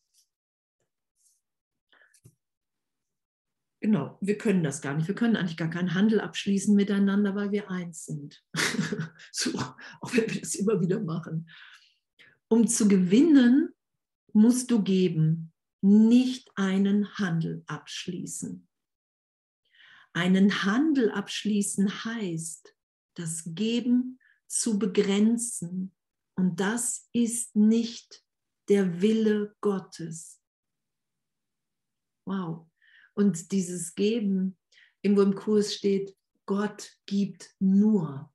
[3.81, 5.07] Genau, wir können das gar nicht.
[5.07, 8.43] Wir können eigentlich gar keinen Handel abschließen miteinander, weil wir eins sind.
[9.31, 9.51] so,
[10.01, 11.47] auch wenn wir das immer wieder machen.
[12.47, 13.69] Um zu gewinnen,
[14.33, 18.67] musst du geben, nicht einen Handel abschließen.
[20.13, 22.75] Einen Handel abschließen heißt,
[23.13, 25.95] das Geben zu begrenzen.
[26.35, 28.23] Und das ist nicht
[28.69, 30.41] der Wille Gottes.
[32.27, 32.67] Wow.
[33.13, 34.57] Und dieses Geben,
[35.01, 38.31] irgendwo im Kurs steht, Gott gibt nur.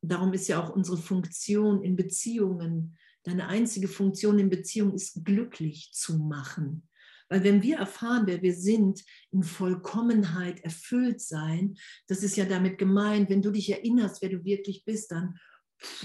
[0.00, 5.90] Darum ist ja auch unsere Funktion in Beziehungen, deine einzige Funktion in Beziehung ist glücklich
[5.92, 6.88] zu machen.
[7.28, 12.78] Weil wenn wir erfahren, wer wir sind, in Vollkommenheit erfüllt sein, das ist ja damit
[12.78, 15.38] gemeint, wenn du dich erinnerst, wer du wirklich bist, dann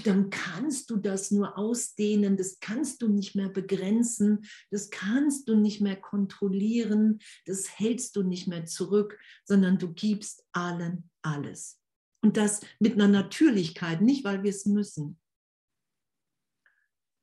[0.04, 5.56] dann kannst du das nur ausdehnen, das kannst du nicht mehr begrenzen, das kannst du
[5.56, 11.80] nicht mehr kontrollieren, das hältst du nicht mehr zurück, sondern du gibst allen alles.
[12.22, 15.18] Und das mit einer Natürlichkeit, nicht weil wir es müssen.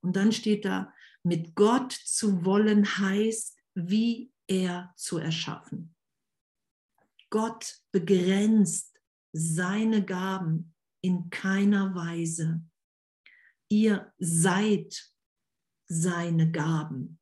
[0.03, 5.95] Und dann steht da, mit Gott zu wollen heißt, wie er zu erschaffen.
[7.29, 8.99] Gott begrenzt
[9.31, 12.63] seine Gaben in keiner Weise.
[13.69, 15.13] Ihr seid
[15.87, 17.19] seine Gaben.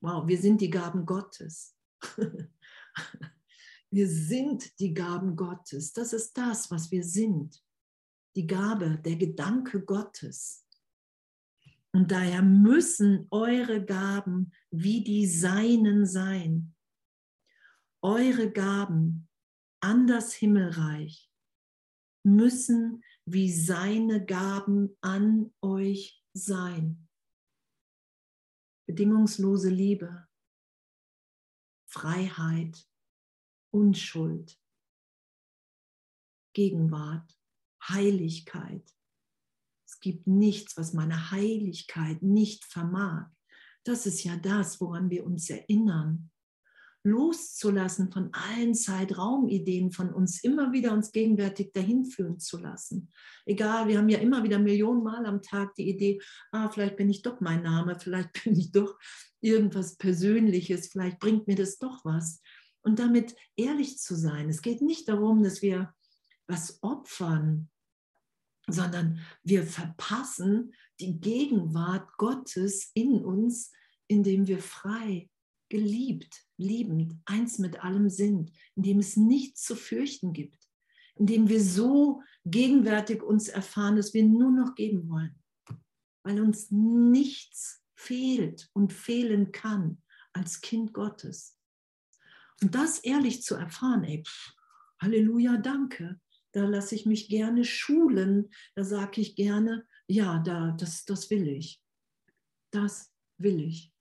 [0.00, 1.76] Wow, wir sind die Gaben Gottes.
[3.92, 5.92] Wir sind die Gaben Gottes.
[5.92, 7.62] Das ist das, was wir sind.
[8.34, 10.66] Die Gabe, der Gedanke Gottes.
[11.92, 16.74] Und daher müssen eure Gaben wie die Seinen sein.
[18.02, 19.28] Eure Gaben
[19.80, 21.30] an das Himmelreich
[22.24, 27.08] müssen wie seine Gaben an euch sein.
[28.86, 30.26] Bedingungslose Liebe,
[31.88, 32.88] Freiheit,
[33.72, 34.58] Unschuld,
[36.54, 37.38] Gegenwart,
[37.88, 38.94] Heiligkeit.
[39.86, 43.30] Es gibt nichts, was meine Heiligkeit nicht vermag.
[43.84, 46.30] Das ist ja das, woran wir uns erinnern
[47.04, 53.10] loszulassen von allen Zeitraumideen von uns, immer wieder uns gegenwärtig dahin führen zu lassen.
[53.44, 56.20] Egal, wir haben ja immer wieder Millionen Mal am Tag die Idee,
[56.52, 58.98] ah, vielleicht bin ich doch mein Name, vielleicht bin ich doch
[59.40, 62.40] irgendwas Persönliches, vielleicht bringt mir das doch was.
[62.82, 64.48] Und damit ehrlich zu sein.
[64.48, 65.92] Es geht nicht darum, dass wir
[66.46, 67.68] was opfern,
[68.68, 73.72] sondern wir verpassen die Gegenwart Gottes in uns,
[74.06, 75.28] indem wir frei,
[75.68, 80.68] geliebt, liebend, eins mit allem sind, in dem es nichts zu fürchten gibt,
[81.16, 85.34] in dem wir so gegenwärtig uns erfahren, dass wir nur noch geben wollen,
[86.24, 91.58] weil uns nichts fehlt und fehlen kann als Kind Gottes.
[92.60, 94.54] Und das ehrlich zu erfahren, ey, pff,
[95.00, 96.20] Halleluja, danke.
[96.52, 98.50] Da lasse ich mich gerne schulen.
[98.76, 101.82] Da sage ich gerne, ja, da, das, das will ich.
[102.70, 103.92] Das will ich.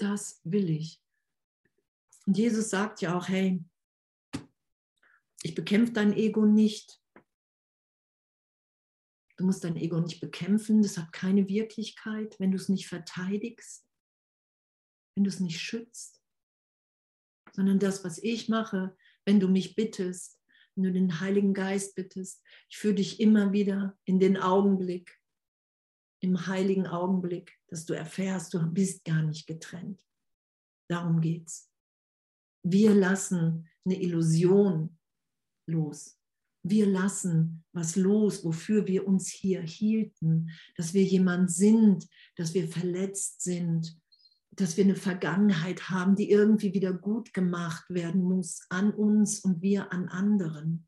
[0.00, 1.02] das will ich.
[2.26, 3.62] Und Jesus sagt ja auch, hey,
[5.42, 7.00] ich bekämpfe dein Ego nicht.
[9.36, 13.86] Du musst dein Ego nicht bekämpfen, das hat keine Wirklichkeit, wenn du es nicht verteidigst,
[15.14, 16.22] wenn du es nicht schützt,
[17.52, 20.38] sondern das, was ich mache, wenn du mich bittest,
[20.80, 25.20] wenn du den Heiligen Geist bittest, ich führe dich immer wieder in den Augenblick,
[26.20, 30.02] im heiligen Augenblick, dass du erfährst, du bist gar nicht getrennt.
[30.88, 31.70] Darum geht's.
[32.62, 34.98] Wir lassen eine Illusion
[35.66, 36.18] los.
[36.62, 42.68] Wir lassen was los, wofür wir uns hier hielten, dass wir jemand sind, dass wir
[42.68, 43.99] verletzt sind,
[44.60, 49.62] dass wir eine Vergangenheit haben, die irgendwie wieder gut gemacht werden muss an uns und
[49.62, 50.86] wir an anderen.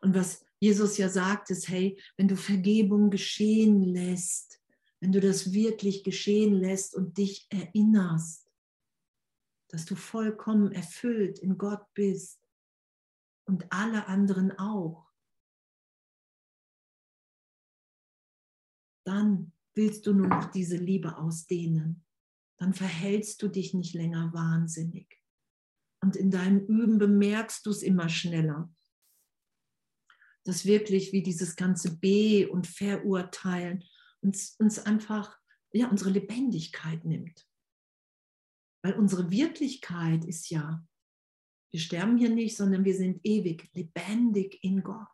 [0.00, 4.60] Und was Jesus ja sagt, ist, hey, wenn du Vergebung geschehen lässt,
[5.00, 8.48] wenn du das wirklich geschehen lässt und dich erinnerst,
[9.68, 12.40] dass du vollkommen erfüllt in Gott bist
[13.46, 15.10] und alle anderen auch,
[19.04, 22.04] dann willst du nur noch diese Liebe ausdehnen.
[22.58, 25.20] Dann verhältst du dich nicht länger wahnsinnig.
[26.02, 28.72] Und in deinem Üben bemerkst du es immer schneller.
[30.44, 33.84] Dass wirklich wie dieses ganze B und Verurteilen
[34.20, 35.38] uns, uns einfach
[35.72, 37.48] ja, unsere Lebendigkeit nimmt.
[38.84, 40.84] Weil unsere Wirklichkeit ist ja,
[41.72, 45.08] wir sterben hier nicht, sondern wir sind ewig, lebendig in Gott.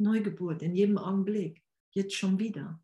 [0.00, 1.62] Neugeburt in jedem Augenblick,
[1.92, 2.82] jetzt schon wieder.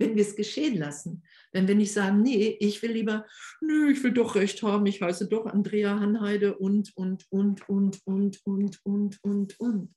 [0.00, 1.22] Wenn wir es geschehen lassen.
[1.52, 3.26] Wenn wir nicht sagen, nee, ich will lieber,
[3.60, 8.00] nö, ich will doch recht haben, ich heiße doch Andrea Hanheide und, und, und, und,
[8.06, 9.94] und, und, und, und, und.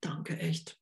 [0.00, 0.78] Danke, echt.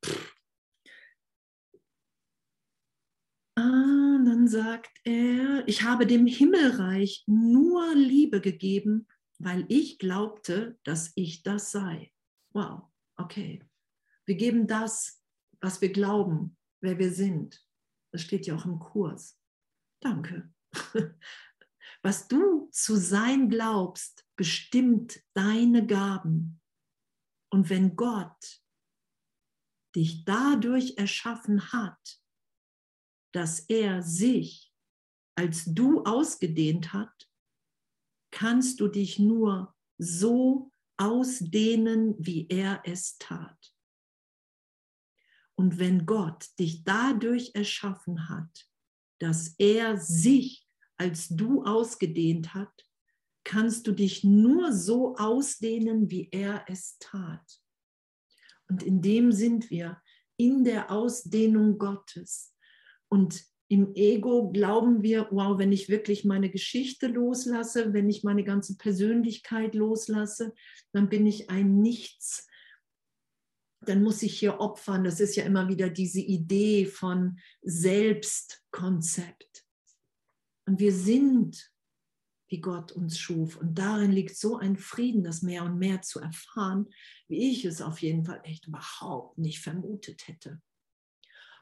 [3.57, 11.13] Ah, dann sagt er, ich habe dem Himmelreich nur Liebe gegeben, weil ich glaubte, dass
[11.15, 12.13] ich das sei.
[12.53, 12.83] Wow,
[13.17, 13.63] okay.
[14.27, 15.23] Wir geben das,
[15.63, 17.65] was wir glauben, wer wir sind.
[18.13, 19.39] Das steht ja auch im Kurs.
[20.01, 20.53] Danke.
[22.03, 26.61] Was du zu sein glaubst, bestimmt deine Gaben.
[27.51, 28.63] Und wenn Gott
[29.97, 32.23] dich dadurch erschaffen hat,
[33.33, 34.69] dass er sich
[35.39, 37.31] als du ausgedehnt hat,
[38.33, 43.73] kannst du dich nur so ausdehnen, wie er es tat.
[45.59, 48.69] Und wenn Gott dich dadurch erschaffen hat,
[49.19, 52.87] dass er sich als du ausgedehnt hat,
[53.43, 57.61] kannst du dich nur so ausdehnen, wie er es tat.
[58.69, 60.01] Und in dem sind wir,
[60.37, 62.55] in der Ausdehnung Gottes.
[63.09, 68.45] Und im Ego glauben wir, wow, wenn ich wirklich meine Geschichte loslasse, wenn ich meine
[68.45, 70.55] ganze Persönlichkeit loslasse,
[70.93, 72.48] dann bin ich ein Nichts.
[73.89, 75.05] Dann muss ich hier opfern.
[75.05, 79.67] Das ist ja immer wieder diese Idee von Selbstkonzept.
[80.67, 81.73] Und wir sind,
[82.49, 83.57] wie Gott uns schuf.
[83.57, 86.87] Und darin liegt so ein Frieden, das mehr und mehr zu erfahren,
[87.29, 90.61] wie ich es auf jeden Fall echt überhaupt nicht vermutet hätte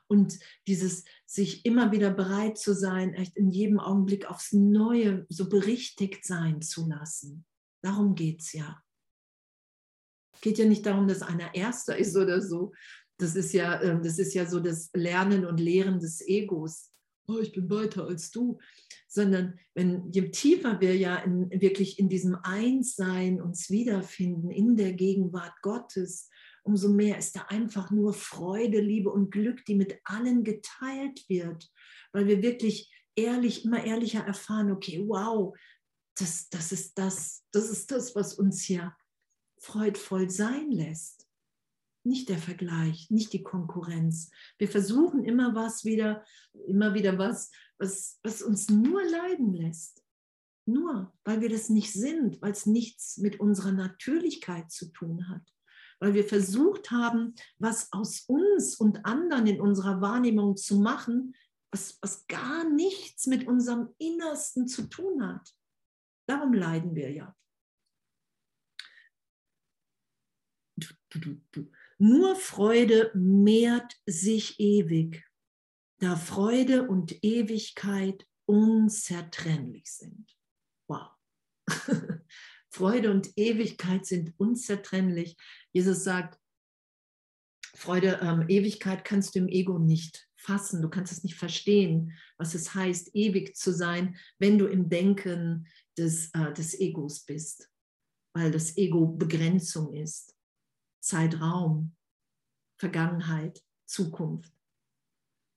[0.09, 5.49] und dieses sich immer wieder bereit zu sein, echt in jedem Augenblick aufs Neue so
[5.49, 7.45] berichtigt sein zu lassen.
[7.83, 8.83] Darum geht es ja.
[10.41, 12.72] Geht ja nicht darum, dass einer Erster ist oder so.
[13.18, 16.91] Das ist ja, ähm, das ist ja so das Lernen und Lehren des Egos.
[17.28, 18.59] Oh, ich bin weiter als du.
[19.09, 24.93] Sondern wenn, je tiefer wir ja in, wirklich in diesem Einssein uns wiederfinden, in der
[24.93, 26.28] Gegenwart Gottes,
[26.62, 31.70] umso mehr ist da einfach nur Freude, Liebe und Glück, die mit allen geteilt wird,
[32.12, 35.57] weil wir wirklich ehrlich, immer ehrlicher erfahren, okay, wow,
[36.18, 38.95] das, das ist das, das ist das, was uns hier
[39.67, 41.29] freudvoll sein lässt.
[42.05, 44.31] Nicht der Vergleich, nicht die Konkurrenz.
[44.59, 46.25] Wir versuchen immer was wieder,
[46.69, 50.05] immer wieder was, was, was uns nur leiden lässt.
[50.67, 55.43] Nur weil wir das nicht sind, weil es nichts mit unserer Natürlichkeit zu tun hat
[55.99, 61.35] weil wir versucht haben, was aus uns und anderen in unserer Wahrnehmung zu machen,
[61.71, 65.55] was, was gar nichts mit unserem Innersten zu tun hat.
[66.29, 67.35] Darum leiden wir ja.
[71.99, 75.25] Nur Freude mehrt sich ewig,
[75.99, 80.37] da Freude und Ewigkeit unzertrennlich sind.
[80.89, 81.11] Wow.
[82.71, 85.37] Freude und Ewigkeit sind unzertrennlich.
[85.73, 86.39] Jesus sagt,
[87.75, 90.83] Freude, ähm, Ewigkeit kannst du im Ego nicht fassen.
[90.83, 95.67] Du kannst es nicht verstehen, was es heißt, ewig zu sein, wenn du im Denken
[95.97, 97.71] des, äh, des Egos bist,
[98.35, 100.36] weil das Ego Begrenzung ist.
[101.07, 101.97] Zeitraum,
[102.81, 104.53] Vergangenheit, Zukunft.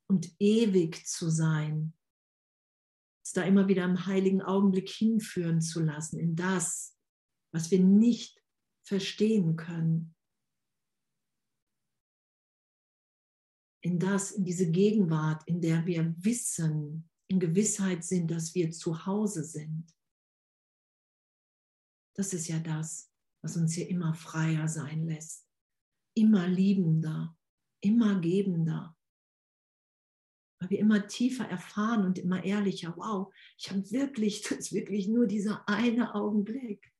[0.08, 1.94] Und ewig zu sein,
[3.26, 6.96] ist da immer wieder im heiligen Augenblick hinführen zu lassen, in das,
[7.52, 8.40] was wir nicht
[8.88, 10.16] verstehen können.
[13.82, 19.08] In das, in diese Gegenwart, in der wir wissen, in Gewissheit sind, dass wir zu
[19.08, 19.96] Hause sind.
[22.16, 23.09] Das ist ja das,
[23.42, 25.48] was uns hier immer freier sein lässt,
[26.16, 27.38] immer liebender,
[27.82, 28.96] immer gebender.
[30.62, 35.08] weil wir immer tiefer erfahren und immer ehrlicher, wow, ich habe wirklich, das ist wirklich
[35.08, 36.92] nur dieser eine Augenblick.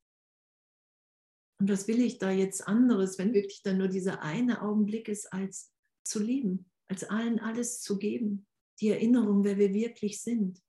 [1.60, 5.30] Und was will ich da jetzt anderes, wenn wirklich dann nur dieser eine Augenblick ist,
[5.30, 5.74] als
[6.06, 8.46] zu lieben, als allen alles zu geben,
[8.80, 10.62] die Erinnerung, wer wir wirklich sind.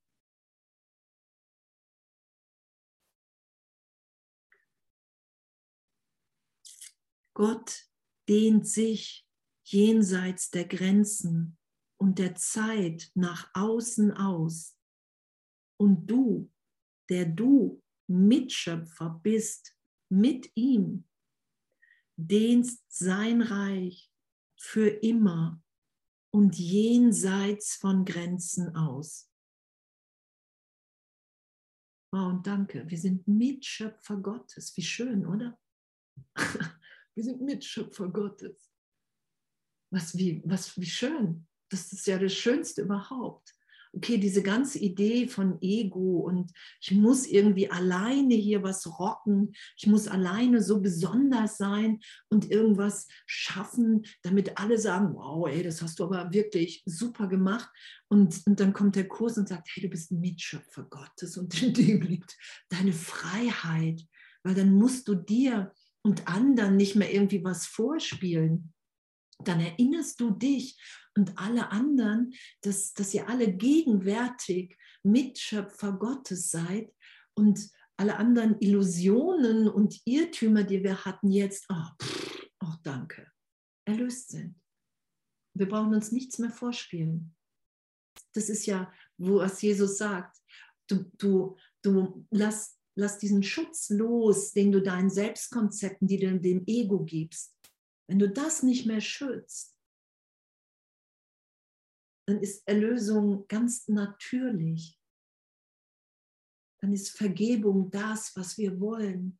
[7.42, 7.89] Gott
[8.30, 9.28] dehnt sich
[9.64, 11.58] jenseits der Grenzen
[11.98, 14.78] und der Zeit nach außen aus.
[15.80, 16.52] Und du,
[17.10, 19.76] der du Mitschöpfer bist
[20.08, 21.08] mit ihm,
[22.16, 24.14] dehnst sein Reich
[24.56, 25.64] für immer
[26.30, 29.32] und jenseits von Grenzen aus.
[32.14, 32.88] Wow, und danke.
[32.88, 34.78] Wir sind Mitschöpfer Gottes.
[34.78, 35.60] Wie schön, oder?
[37.16, 38.72] Wir sind Mitschöpfer Gottes.
[39.91, 41.47] Was wie, was wie schön.
[41.70, 43.53] Das ist ja das Schönste überhaupt.
[43.93, 49.86] Okay, diese ganze Idee von Ego und ich muss irgendwie alleine hier was rocken, ich
[49.86, 51.99] muss alleine so besonders sein
[52.30, 57.70] und irgendwas schaffen, damit alle sagen, wow, ey, das hast du aber wirklich super gemacht.
[58.07, 61.74] Und, und dann kommt der Kurs und sagt, hey, du bist Mitschöpfer Gottes und in
[61.74, 62.38] dem liegt
[62.70, 64.01] deine Freiheit,
[64.43, 65.74] weil dann musst du dir
[66.04, 68.74] und anderen nicht mehr irgendwie was vorspielen,
[69.43, 70.80] dann erinnerst du dich
[71.16, 76.93] und alle anderen, dass, dass ihr alle gegenwärtig Mitschöpfer Gottes seid
[77.34, 82.06] und alle anderen Illusionen und Irrtümer, die wir hatten, jetzt, oh,
[82.64, 83.28] oh danke,
[83.86, 84.60] erlöst sind.
[85.54, 87.36] Wir brauchen uns nichts mehr vorspielen.
[88.34, 90.38] Das ist ja, wo was Jesus sagt.
[90.88, 96.64] Du, du, du lass lass diesen Schutz los, den du deinen Selbstkonzepten, die du dem
[96.68, 97.58] Ego gibst.
[98.08, 99.76] Wenn du das nicht mehr schützt,
[102.28, 104.97] dann ist Erlösung ganz natürlich.
[106.82, 109.39] Dann ist Vergebung das, was wir wollen.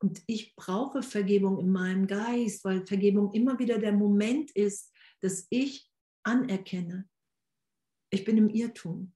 [0.00, 5.48] Und ich brauche Vergebung in meinem Geist, weil Vergebung immer wieder der Moment ist, dass
[5.50, 5.90] ich
[6.24, 7.08] anerkenne,
[8.10, 9.12] ich bin im Irrtum.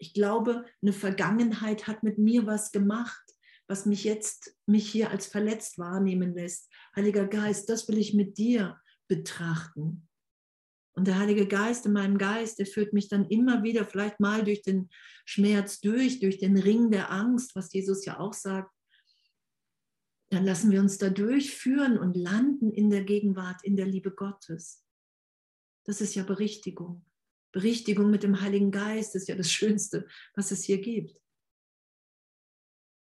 [0.00, 3.22] Ich glaube, eine Vergangenheit hat mit mir was gemacht,
[3.68, 6.70] was mich jetzt, mich hier als verletzt wahrnehmen lässt.
[6.96, 10.08] Heiliger Geist, das will ich mit dir betrachten.
[10.94, 14.42] Und der Heilige Geist in meinem Geist, der führt mich dann immer wieder, vielleicht mal
[14.42, 14.88] durch den
[15.26, 18.74] Schmerz durch, durch den Ring der Angst, was Jesus ja auch sagt.
[20.30, 24.82] Dann lassen wir uns da durchführen und landen in der Gegenwart, in der Liebe Gottes.
[25.84, 27.04] Das ist ja Berichtigung.
[27.52, 31.20] Berichtigung mit dem Heiligen Geist ist ja das Schönste, was es hier gibt.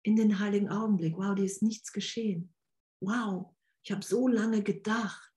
[0.03, 2.53] In den heiligen Augenblick, wow, dir ist nichts geschehen.
[3.01, 5.33] Wow, ich habe so lange gedacht,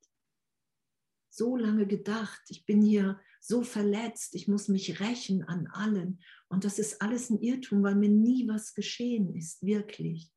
[1.31, 6.23] so lange gedacht, ich bin hier so verletzt, ich muss mich rächen an allen.
[6.49, 10.31] Und das ist alles ein Irrtum, weil mir nie was geschehen ist, wirklich.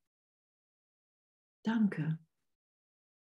[1.64, 2.18] Danke.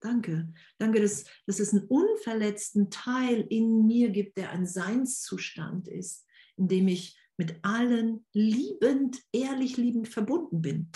[0.01, 0.53] Danke.
[0.77, 6.25] Danke, dass, dass es einen unverletzten Teil in mir gibt, der ein Seinszustand ist,
[6.55, 10.89] in dem ich mit allen liebend, ehrlich liebend verbunden bin.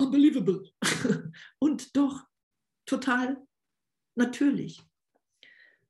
[0.00, 0.70] Unbelievable.
[1.58, 2.24] Und doch
[2.86, 3.44] total
[4.16, 4.80] natürlich.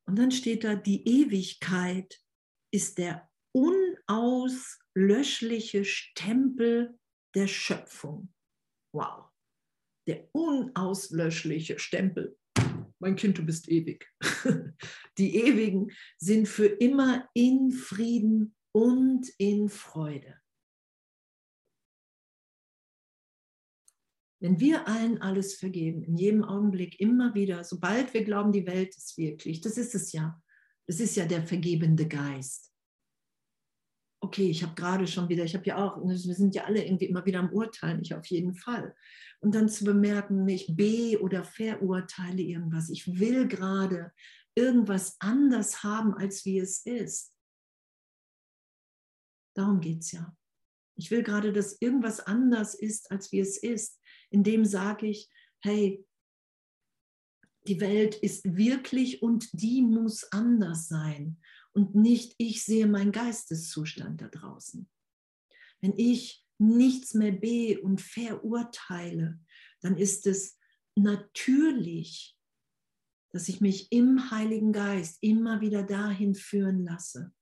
[0.06, 2.18] Und dann steht da, die Ewigkeit
[2.72, 6.98] ist der unauslöschliche Stempel
[7.34, 8.32] der Schöpfung.
[8.92, 9.29] Wow
[10.10, 12.36] der unauslöschliche Stempel.
[12.98, 14.12] Mein Kind, du bist ewig.
[15.18, 20.36] Die Ewigen sind für immer in Frieden und in Freude.
[24.42, 28.96] Wenn wir allen alles vergeben, in jedem Augenblick, immer wieder, sobald wir glauben, die Welt
[28.96, 30.42] ist wirklich, das ist es ja,
[30.88, 32.69] das ist ja der vergebende Geist
[34.20, 36.84] okay, ich habe gerade schon wieder, ich habe ja auch, ne, wir sind ja alle
[36.84, 38.94] irgendwie immer wieder am Urteilen, ich auf jeden Fall.
[39.40, 42.90] Und dann zu bemerken, ich be- oder verurteile irgendwas.
[42.90, 44.12] Ich will gerade
[44.54, 47.34] irgendwas anders haben, als wie es ist.
[49.54, 50.36] Darum geht es ja.
[50.96, 53.98] Ich will gerade, dass irgendwas anders ist, als wie es ist.
[54.28, 56.06] Indem sage ich, hey,
[57.66, 61.38] die Welt ist wirklich und die muss anders sein
[61.72, 64.88] und nicht ich sehe meinen Geisteszustand da draußen.
[65.80, 69.40] Wenn ich nichts mehr be und verurteile,
[69.80, 70.58] dann ist es
[70.94, 72.36] natürlich,
[73.32, 77.32] dass ich mich im Heiligen Geist immer wieder dahin führen lasse,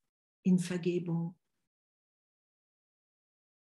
[0.43, 1.37] in Vergebung.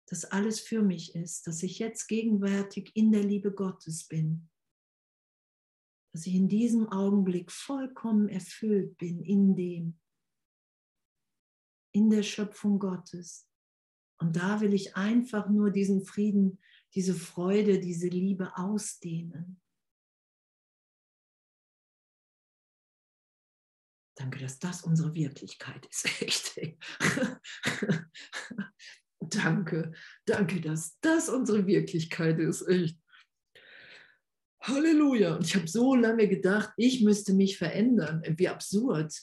[0.09, 4.48] Dass alles für mich ist, dass ich jetzt gegenwärtig in der Liebe Gottes bin
[6.16, 9.98] dass ich in diesem Augenblick vollkommen erfüllt bin in dem,
[11.97, 13.49] in der Schöpfung Gottes.
[14.18, 16.61] Und da will ich einfach nur diesen Frieden,
[16.94, 19.61] diese Freude, diese Liebe ausdehnen.
[24.14, 26.05] Danke, dass das unsere Wirklichkeit ist.
[26.22, 26.61] Echt.
[29.20, 29.92] danke,
[30.26, 32.61] danke, dass das unsere Wirklichkeit ist.
[32.68, 32.99] Echt.
[34.61, 35.36] Halleluja.
[35.36, 38.22] Und ich habe so lange gedacht, ich müsste mich verändern.
[38.36, 39.14] Wie absurd.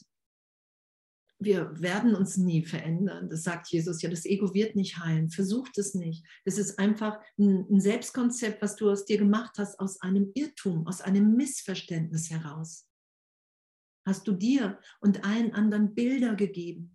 [1.43, 3.29] Wir werden uns nie verändern.
[3.29, 4.09] Das sagt Jesus ja.
[4.09, 5.29] Das Ego wird nicht heilen.
[5.29, 6.25] Versucht es nicht.
[6.45, 11.01] Das ist einfach ein Selbstkonzept, was du aus dir gemacht hast, aus einem Irrtum, aus
[11.01, 12.87] einem Missverständnis heraus.
[14.05, 16.92] Hast du dir und allen anderen Bilder gegeben,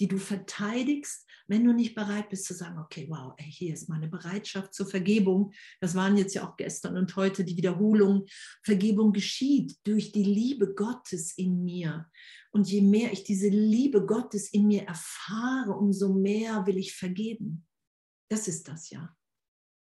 [0.00, 3.88] die du verteidigst, wenn du nicht bereit bist zu sagen, okay, wow, ey, hier ist
[3.88, 5.52] meine Bereitschaft zur Vergebung.
[5.80, 8.24] Das waren jetzt ja auch gestern und heute die Wiederholung.
[8.64, 12.08] Vergebung geschieht durch die Liebe Gottes in mir.
[12.52, 17.66] Und je mehr ich diese Liebe Gottes in mir erfahre, umso mehr will ich vergeben.
[18.28, 19.14] Das ist das ja.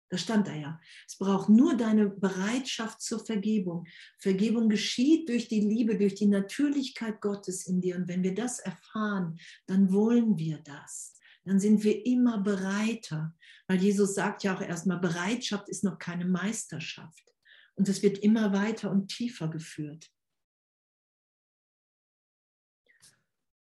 [0.10, 0.80] Da stand da ja.
[1.08, 3.88] Es braucht nur deine Bereitschaft zur Vergebung.
[4.20, 7.96] Vergebung geschieht durch die Liebe, durch die Natürlichkeit Gottes in dir.
[7.96, 11.20] Und wenn wir das erfahren, dann wollen wir das.
[11.44, 13.36] Dann sind wir immer bereiter.
[13.68, 17.34] Weil Jesus sagt ja auch erstmal, Bereitschaft ist noch keine Meisterschaft.
[17.76, 20.12] Und es wird immer weiter und tiefer geführt.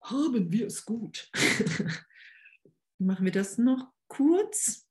[0.02, 1.32] Haben wir es gut.
[2.98, 4.83] Machen wir das noch kurz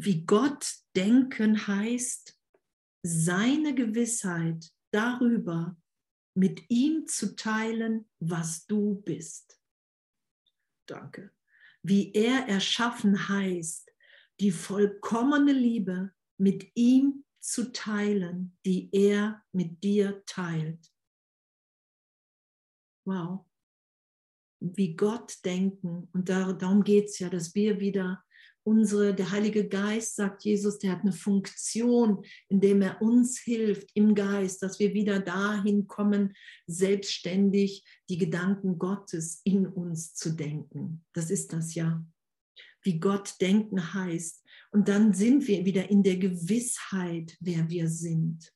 [0.00, 2.38] wie Gott denken heißt,
[3.02, 5.76] seine Gewissheit darüber
[6.34, 9.60] mit ihm zu teilen, was du bist.
[10.86, 11.34] Danke.
[11.82, 13.90] Wie er erschaffen heißt,
[14.38, 20.92] die vollkommene Liebe mit ihm zu teilen, die er mit dir teilt.
[23.04, 23.46] Wow.
[24.60, 26.08] Wie Gott denken.
[26.12, 28.24] Und darum geht es ja, dass wir wieder
[28.68, 34.14] unsere, der Heilige Geist, sagt Jesus, der hat eine Funktion, indem er uns hilft im
[34.14, 36.34] Geist, dass wir wieder dahin kommen,
[36.66, 41.04] selbstständig die Gedanken Gottes in uns zu denken.
[41.14, 42.04] Das ist das ja.
[42.82, 44.44] Wie Gott denken heißt.
[44.70, 48.52] Und dann sind wir wieder in der Gewissheit, wer wir sind.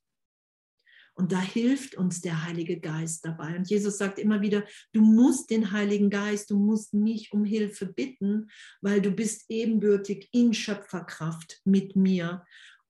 [1.14, 3.56] Und da hilft uns der Heilige Geist dabei.
[3.56, 7.86] Und Jesus sagt immer wieder, du musst den Heiligen Geist, du musst mich um Hilfe
[7.86, 8.50] bitten,
[8.80, 12.44] weil du bist ebenbürtig in Schöpferkraft mit mir.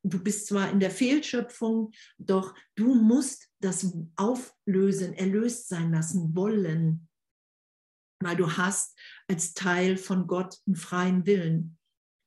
[0.04, 7.08] Du bist zwar in der Fehlschöpfung, doch du musst das auflösen, erlöst sein lassen wollen,
[8.20, 8.98] weil du hast
[9.28, 11.78] als Teil von Gott einen freien Willen.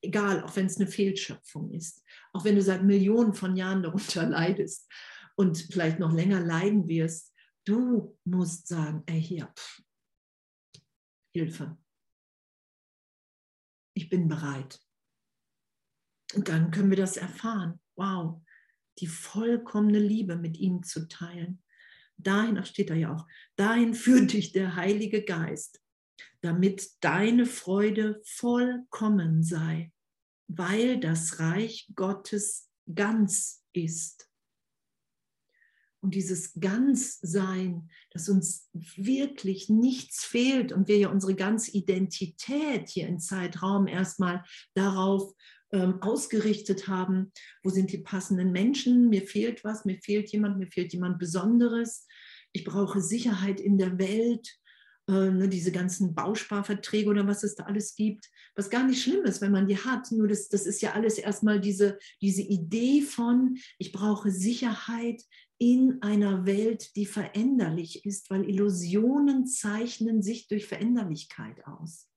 [0.01, 4.27] Egal, auch wenn es eine Fehlschöpfung ist, auch wenn du seit Millionen von Jahren darunter
[4.27, 4.87] leidest
[5.35, 7.33] und vielleicht noch länger leiden wirst,
[7.65, 9.81] du musst sagen, ey hier, pff,
[11.33, 11.77] Hilfe.
[13.93, 14.79] Ich bin bereit.
[16.33, 17.79] Und dann können wir das erfahren.
[17.97, 18.41] Wow,
[18.99, 21.61] die vollkommene Liebe mit ihm zu teilen.
[22.17, 23.27] Dahin, ach steht da ja auch,
[23.57, 25.81] dahin führt dich der Heilige Geist,
[26.39, 29.91] damit deine Freude vollkommen sei,
[30.47, 34.24] weil das Reich Gottes ganz ist
[36.05, 43.07] und dieses Ganzsein, dass uns wirklich nichts fehlt und wir ja unsere ganze Identität hier
[43.07, 44.43] im Zeitraum erstmal
[44.75, 45.33] darauf
[45.73, 47.31] ähm, ausgerichtet haben,
[47.63, 52.05] wo sind die passenden Menschen, mir fehlt was, mir fehlt jemand, mir fehlt jemand Besonderes,
[52.53, 54.47] ich brauche Sicherheit in der Welt,
[55.07, 59.23] äh, ne, diese ganzen Bausparverträge oder was es da alles gibt, was gar nicht schlimm
[59.25, 60.11] ist, wenn man die hat.
[60.11, 65.21] Nur das, das ist ja alles erstmal diese, diese Idee von, ich brauche Sicherheit,
[65.57, 72.09] in einer Welt, die veränderlich ist, weil Illusionen zeichnen sich durch Veränderlichkeit aus.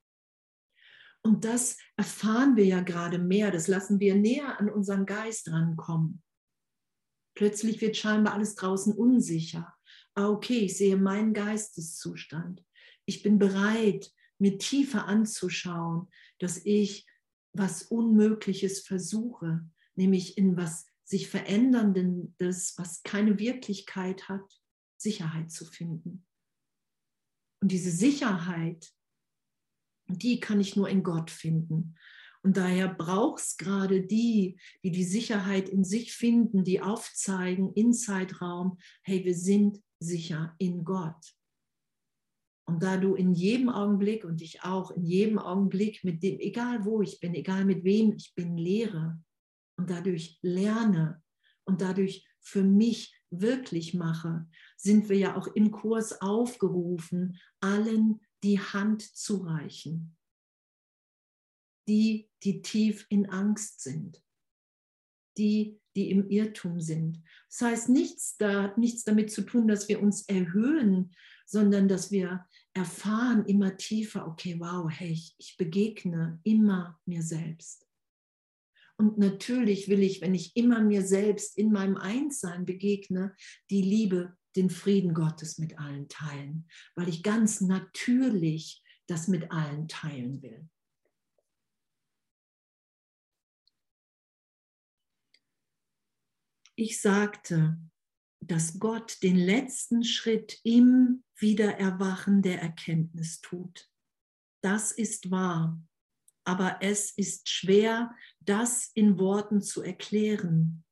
[1.22, 6.22] Und das erfahren wir ja gerade mehr, das lassen wir näher an unseren Geist rankommen.
[7.34, 9.74] Plötzlich wird scheinbar alles draußen unsicher.
[10.14, 12.64] Ah, okay, ich sehe meinen Geisteszustand.
[13.04, 16.08] Ich bin bereit, mir tiefer anzuschauen,
[16.38, 17.06] dass ich
[17.52, 19.64] was Unmögliches versuche,
[19.94, 24.60] nämlich in was sich veränderndes, was keine Wirklichkeit hat,
[24.98, 26.26] Sicherheit zu finden.
[27.62, 28.92] Und diese Sicherheit,
[30.06, 31.96] die kann ich nur in Gott finden.
[32.42, 37.94] Und daher braucht es gerade die, die die Sicherheit in sich finden, die aufzeigen in
[37.94, 41.34] Zeitraum, hey, wir sind sicher in Gott.
[42.66, 46.84] Und da du in jedem Augenblick und ich auch in jedem Augenblick mit dem, egal
[46.84, 49.18] wo ich bin, egal mit wem ich bin, lehre,
[49.78, 51.22] und dadurch lerne
[51.64, 58.60] und dadurch für mich wirklich mache, sind wir ja auch im Kurs aufgerufen, allen die
[58.60, 60.16] Hand zu reichen,
[61.88, 64.22] die, die tief in Angst sind,
[65.36, 67.22] die, die im Irrtum sind.
[67.50, 71.14] Das heißt, nichts, da, nichts damit zu tun, dass wir uns erhöhen,
[71.46, 77.87] sondern dass wir erfahren immer tiefer, okay, wow, hey, ich, ich begegne immer mir selbst.
[79.00, 83.34] Und natürlich will ich, wenn ich immer mir selbst in meinem Einssein begegne,
[83.70, 89.86] die Liebe, den Frieden Gottes mit allen teilen, weil ich ganz natürlich das mit allen
[89.86, 90.68] teilen will.
[96.74, 97.78] Ich sagte,
[98.40, 103.88] dass Gott den letzten Schritt im Wiedererwachen der Erkenntnis tut.
[104.60, 105.80] Das ist wahr
[106.48, 110.82] aber es ist schwer, das in Worten zu erklären,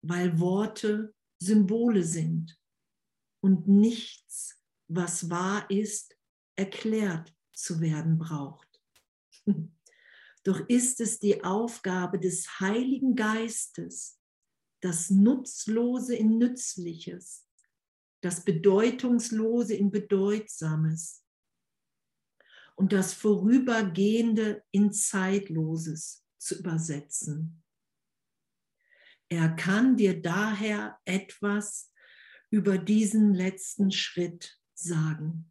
[0.00, 2.58] weil Worte Symbole sind
[3.42, 6.16] und nichts, was wahr ist,
[6.56, 8.80] erklärt zu werden braucht.
[10.44, 14.18] Doch ist es die Aufgabe des Heiligen Geistes,
[14.80, 17.46] das Nutzlose in Nützliches,
[18.22, 21.25] das Bedeutungslose in Bedeutsames,
[22.76, 27.62] und das Vorübergehende in Zeitloses zu übersetzen.
[29.28, 31.92] Er kann dir daher etwas
[32.50, 35.50] über diesen letzten Schritt sagen.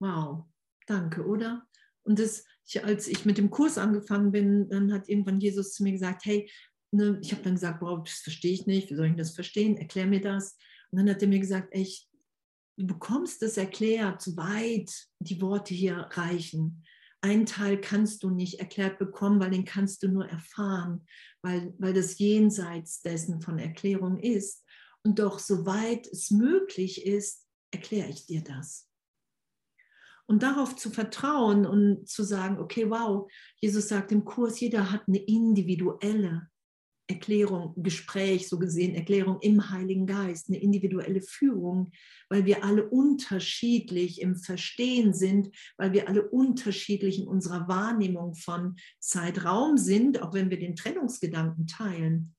[0.00, 0.46] Wow,
[0.86, 1.66] danke, oder?
[2.02, 5.82] Und das, ich, als ich mit dem Kurs angefangen bin, dann hat irgendwann Jesus zu
[5.82, 6.50] mir gesagt, hey,
[6.92, 9.76] ne, ich habe dann gesagt, wow, das verstehe ich nicht, wie soll ich das verstehen?
[9.76, 10.56] Erklär mir das.
[10.90, 12.05] Und dann hat er mir gesagt, ich,
[12.76, 16.84] du bekommst es erklärt, soweit die Worte hier reichen.
[17.22, 21.06] Einen Teil kannst du nicht erklärt bekommen, weil den kannst du nur erfahren,
[21.42, 24.64] weil, weil das jenseits dessen von Erklärung ist.
[25.02, 28.88] Und doch, soweit es möglich ist, erkläre ich dir das.
[30.26, 35.06] Und darauf zu vertrauen und zu sagen, okay, wow, Jesus sagt im Kurs, jeder hat
[35.06, 36.48] eine individuelle
[37.08, 41.92] Erklärung, Gespräch, so gesehen, Erklärung im Heiligen Geist, eine individuelle Führung,
[42.28, 48.76] weil wir alle unterschiedlich im Verstehen sind, weil wir alle unterschiedlich in unserer Wahrnehmung von
[48.98, 52.34] Zeitraum sind, auch wenn wir den Trennungsgedanken teilen.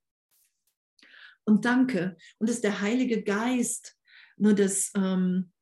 [1.46, 2.18] Und danke.
[2.40, 3.98] Und ist der Heilige Geist,
[4.36, 5.54] nur das, ähm,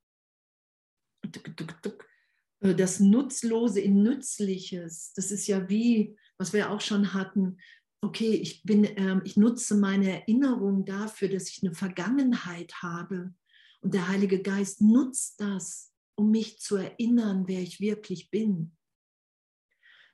[2.60, 5.14] das Nutzlose in Nützliches.
[5.14, 7.60] Das ist ja wie, was wir auch schon hatten,
[8.06, 13.34] okay, ich, bin, ähm, ich nutze meine Erinnerung dafür, dass ich eine Vergangenheit habe.
[13.82, 18.78] Und der Heilige Geist nutzt das, um mich zu erinnern, wer ich wirklich bin.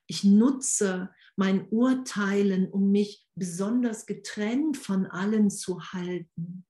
[0.08, 6.66] Ich nutze mein Urteilen, um mich besonders getrennt von allen zu halten.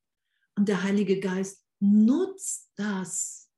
[0.55, 3.49] Und der Heilige Geist nutzt das,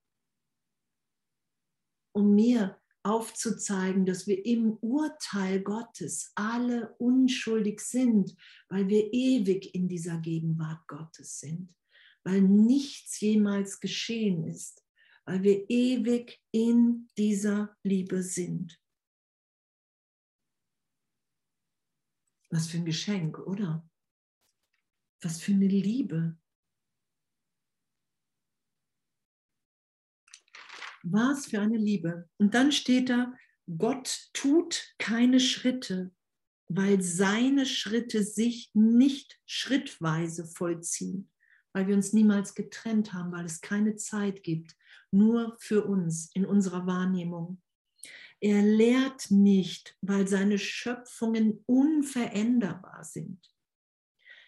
[2.14, 8.36] um mir aufzuzeigen, dass wir im Urteil Gottes alle unschuldig sind,
[8.70, 11.76] weil wir ewig in dieser Gegenwart Gottes sind,
[12.24, 14.84] weil nichts jemals geschehen ist,
[15.26, 18.80] weil wir ewig in dieser Liebe sind.
[22.50, 23.90] Was für ein Geschenk, oder?
[25.22, 26.38] Was für eine Liebe.
[31.04, 32.30] Was für eine Liebe.
[32.38, 33.34] Und dann steht da,
[33.78, 36.12] Gott tut keine Schritte,
[36.68, 41.30] weil seine Schritte sich nicht schrittweise vollziehen,
[41.74, 44.76] weil wir uns niemals getrennt haben, weil es keine Zeit gibt,
[45.12, 47.62] nur für uns in unserer Wahrnehmung.
[48.40, 53.40] Er lehrt nicht, weil seine Schöpfungen unveränderbar sind.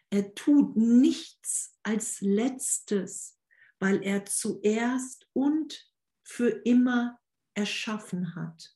[0.09, 3.39] Er tut nichts als letztes,
[3.79, 5.89] weil er zuerst und
[6.25, 7.19] für immer
[7.53, 8.75] erschaffen hat,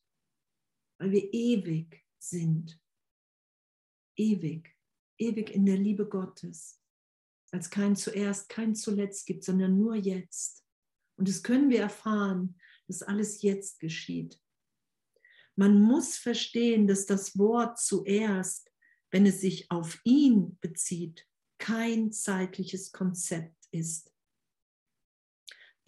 [1.00, 2.80] weil wir ewig sind.
[4.16, 4.76] Ewig,
[5.18, 6.82] ewig in der Liebe Gottes,
[7.52, 10.66] als kein zuerst, kein zuletzt gibt, sondern nur jetzt.
[11.18, 14.40] Und das können wir erfahren, dass alles jetzt geschieht.
[15.56, 18.72] Man muss verstehen, dass das Wort zuerst,
[19.12, 21.28] wenn es sich auf ihn bezieht,
[21.58, 24.14] kein zeitliches Konzept ist.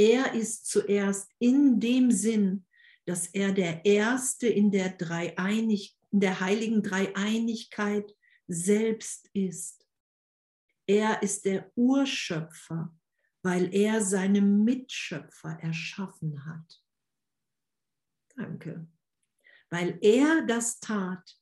[0.01, 2.65] Er ist zuerst in dem Sinn,
[3.05, 8.11] dass er der Erste in der, Dreieinig, in der heiligen Dreieinigkeit
[8.47, 9.87] selbst ist.
[10.87, 12.97] Er ist der Urschöpfer,
[13.43, 16.83] weil er seine Mitschöpfer erschaffen hat.
[18.35, 18.87] Danke.
[19.69, 21.37] Weil er das tat,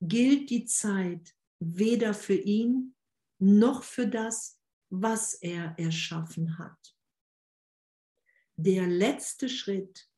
[0.00, 2.94] gilt die Zeit weder für ihn
[3.40, 6.95] noch für das, was er erschaffen hat.
[8.56, 10.08] Der letzte Schritt,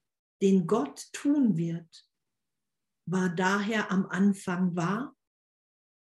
[0.40, 2.08] den Gott tun wird,
[3.06, 5.16] war daher am Anfang wahr,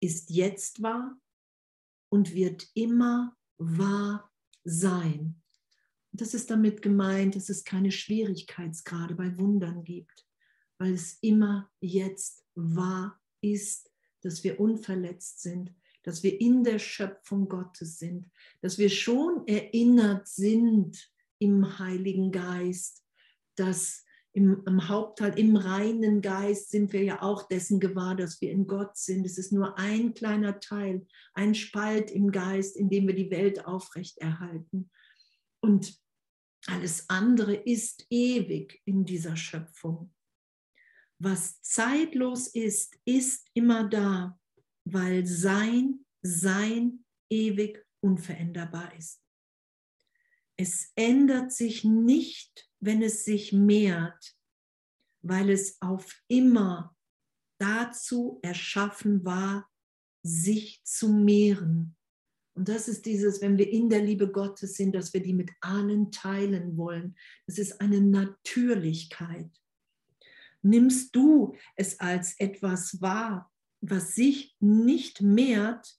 [0.01, 1.19] ist jetzt wahr
[2.11, 4.31] und wird immer wahr
[4.65, 5.43] sein.
[6.13, 10.27] Das ist damit gemeint, dass es keine Schwierigkeitsgrade bei Wundern gibt,
[10.79, 17.49] weil es immer jetzt wahr ist, dass wir unverletzt sind, dass wir in der Schöpfung
[17.49, 21.12] Gottes sind, dass wir schon erinnert sind
[21.43, 23.03] im Heiligen Geist,
[23.57, 28.51] dass im, im, Hauptteil, im reinen Geist sind wir ja auch dessen gewahr, dass wir
[28.53, 29.27] in Gott sind.
[29.27, 33.67] Es ist nur ein kleiner Teil, ein Spalt im Geist, in dem wir die Welt
[33.67, 34.91] aufrechterhalten.
[35.61, 35.99] Und
[36.67, 40.15] alles andere ist ewig in dieser Schöpfung.
[41.19, 44.39] Was zeitlos ist, ist immer da,
[44.85, 49.22] weil sein Sein ewig unveränderbar ist.
[50.63, 54.37] Es ändert sich nicht, wenn es sich mehrt,
[55.21, 56.97] weil es auf immer
[57.59, 59.69] dazu erschaffen war,
[60.23, 61.97] sich zu mehren.
[62.55, 65.51] Und das ist dieses, wenn wir in der Liebe Gottes sind, dass wir die mit
[65.63, 67.17] allen teilen wollen.
[67.49, 69.51] Das ist eine Natürlichkeit.
[70.63, 75.99] Nimmst du es als etwas wahr, was sich nicht mehrt,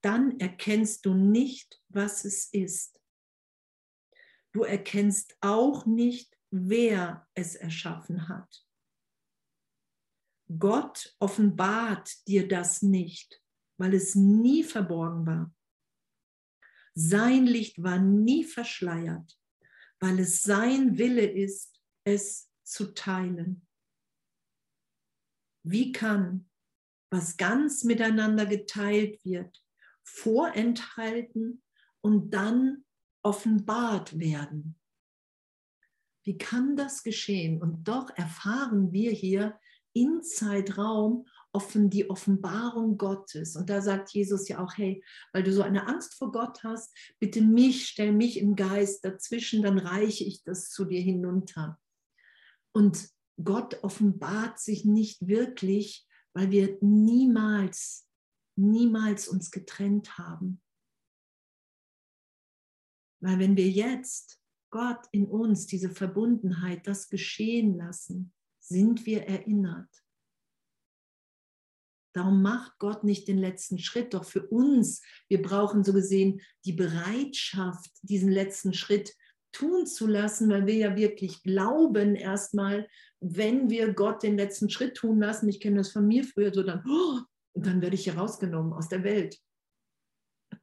[0.00, 3.03] dann erkennst du nicht, was es ist.
[4.54, 8.64] Du erkennst auch nicht, wer es erschaffen hat.
[10.58, 13.42] Gott offenbart dir das nicht,
[13.78, 15.52] weil es nie verborgen war.
[16.94, 19.36] Sein Licht war nie verschleiert,
[19.98, 23.66] weil es sein Wille ist, es zu teilen.
[25.64, 26.48] Wie kann,
[27.10, 29.60] was ganz miteinander geteilt wird,
[30.04, 31.64] vorenthalten
[32.00, 32.84] und dann
[33.24, 34.76] offenbart werden.
[36.22, 37.60] Wie kann das geschehen?
[37.60, 39.58] Und doch erfahren wir hier
[39.92, 43.54] in Zeitraum offen die Offenbarung Gottes.
[43.54, 46.92] Und da sagt Jesus ja auch, hey, weil du so eine Angst vor Gott hast,
[47.20, 51.78] bitte mich, stell mich im Geist dazwischen, dann reiche ich das zu dir hinunter.
[52.72, 53.08] Und
[53.42, 58.08] Gott offenbart sich nicht wirklich, weil wir niemals,
[58.56, 60.60] niemals uns getrennt haben.
[63.24, 64.38] Weil wenn wir jetzt
[64.70, 69.88] Gott in uns diese Verbundenheit, das geschehen lassen, sind wir erinnert.
[72.14, 76.74] Darum macht Gott nicht den letzten Schritt, doch für uns, wir brauchen so gesehen die
[76.74, 79.16] Bereitschaft, diesen letzten Schritt
[79.52, 82.86] tun zu lassen, weil wir ja wirklich glauben erstmal,
[83.20, 86.62] wenn wir Gott den letzten Schritt tun lassen, ich kenne das von mir früher so,
[86.62, 87.20] dann, oh,
[87.54, 89.40] dann werde ich hier rausgenommen aus der Welt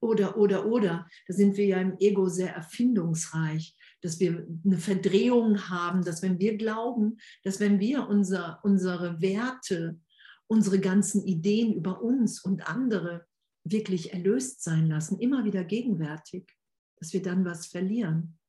[0.01, 1.07] oder, oder, oder.
[1.27, 6.39] Da sind wir ja im Ego sehr erfindungsreich, dass wir eine Verdrehung haben, dass wenn
[6.39, 9.99] wir glauben, dass wenn wir unser, unsere Werte,
[10.47, 13.25] unsere ganzen Ideen über uns und andere
[13.63, 16.51] wirklich erlöst sein lassen, immer wieder gegenwärtig,
[16.97, 18.39] dass wir dann was verlieren.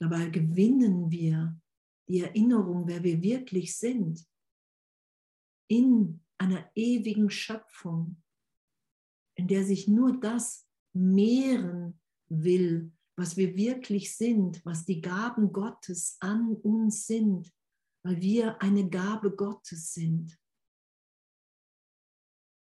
[0.00, 1.58] Dabei gewinnen wir
[2.08, 4.24] die Erinnerung, wer wir wirklich sind,
[5.68, 8.22] in einer ewigen Schöpfung,
[9.36, 16.16] in der sich nur das mehren will, was wir wirklich sind, was die Gaben Gottes
[16.20, 17.52] an uns sind,
[18.02, 20.38] weil wir eine Gabe Gottes sind.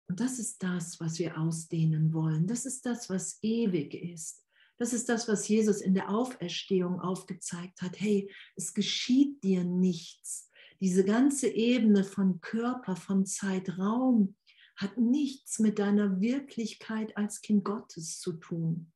[0.08, 2.46] Und das ist das, was wir ausdehnen wollen.
[2.46, 4.44] Das ist das, was ewig ist.
[4.78, 7.98] Das ist das, was Jesus in der Auferstehung aufgezeigt hat.
[7.98, 10.50] Hey, es geschieht dir nichts.
[10.80, 14.36] Diese ganze Ebene von Körper, von Zeitraum,
[14.76, 18.92] hat nichts mit deiner Wirklichkeit als Kind Gottes zu tun.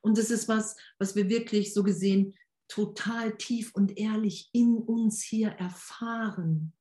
[0.00, 2.34] Und das ist was, was wir wirklich so gesehen
[2.68, 6.72] total tief und ehrlich in uns hier erfahren.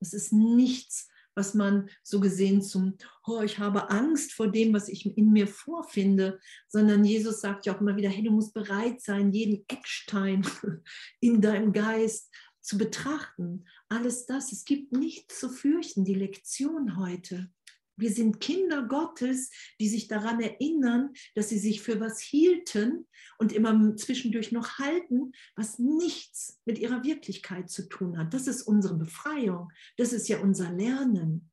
[0.00, 2.96] Es ist nichts, was man so gesehen zum,
[3.26, 7.76] oh, ich habe Angst vor dem, was ich in mir vorfinde, sondern Jesus sagt ja
[7.76, 10.46] auch immer wieder, hey, du musst bereit sein, jeden Eckstein
[11.20, 12.32] in deinem Geist
[12.66, 13.64] zu betrachten.
[13.88, 17.50] Alles das, es gibt nichts zu fürchten, die Lektion heute.
[17.98, 19.50] Wir sind Kinder Gottes,
[19.80, 23.06] die sich daran erinnern, dass sie sich für was hielten
[23.38, 28.34] und immer zwischendurch noch halten, was nichts mit ihrer Wirklichkeit zu tun hat.
[28.34, 29.72] Das ist unsere Befreiung.
[29.96, 31.50] Das ist ja unser Lernen.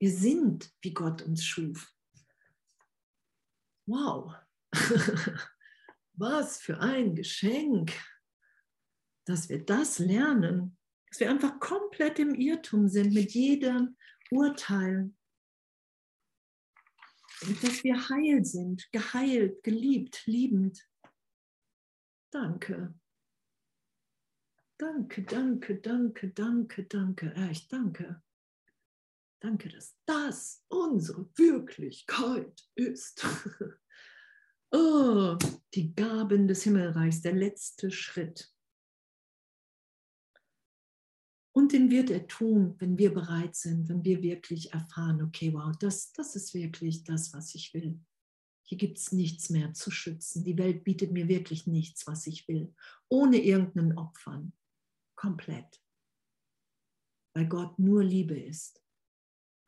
[0.00, 1.92] Wir sind, wie Gott uns schuf.
[3.86, 4.34] Wow.
[6.14, 7.92] was für ein Geschenk
[9.28, 10.76] dass wir das lernen,
[11.10, 13.96] dass wir einfach komplett im Irrtum sind mit jedem
[14.30, 15.12] Urteil.
[17.42, 20.88] Und dass wir heil sind, geheilt, geliebt, liebend.
[22.30, 22.94] Danke.
[24.78, 27.34] Danke, danke, danke, danke, danke.
[27.34, 28.22] Echt, danke.
[29.40, 33.24] Danke, dass das unsere Wirklichkeit ist.
[34.72, 35.36] oh,
[35.74, 38.52] die Gaben des Himmelreichs, der letzte Schritt.
[41.58, 45.76] Und den wird er tun, wenn wir bereit sind, wenn wir wirklich erfahren, okay, wow,
[45.76, 47.98] das, das ist wirklich das, was ich will.
[48.62, 50.44] Hier gibt es nichts mehr zu schützen.
[50.44, 52.72] Die Welt bietet mir wirklich nichts, was ich will,
[53.08, 54.52] ohne irgendeinen Opfern.
[55.16, 55.82] Komplett.
[57.34, 58.80] Weil Gott nur Liebe ist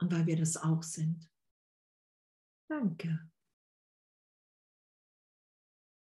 [0.00, 1.28] und weil wir das auch sind.
[2.68, 3.28] Danke.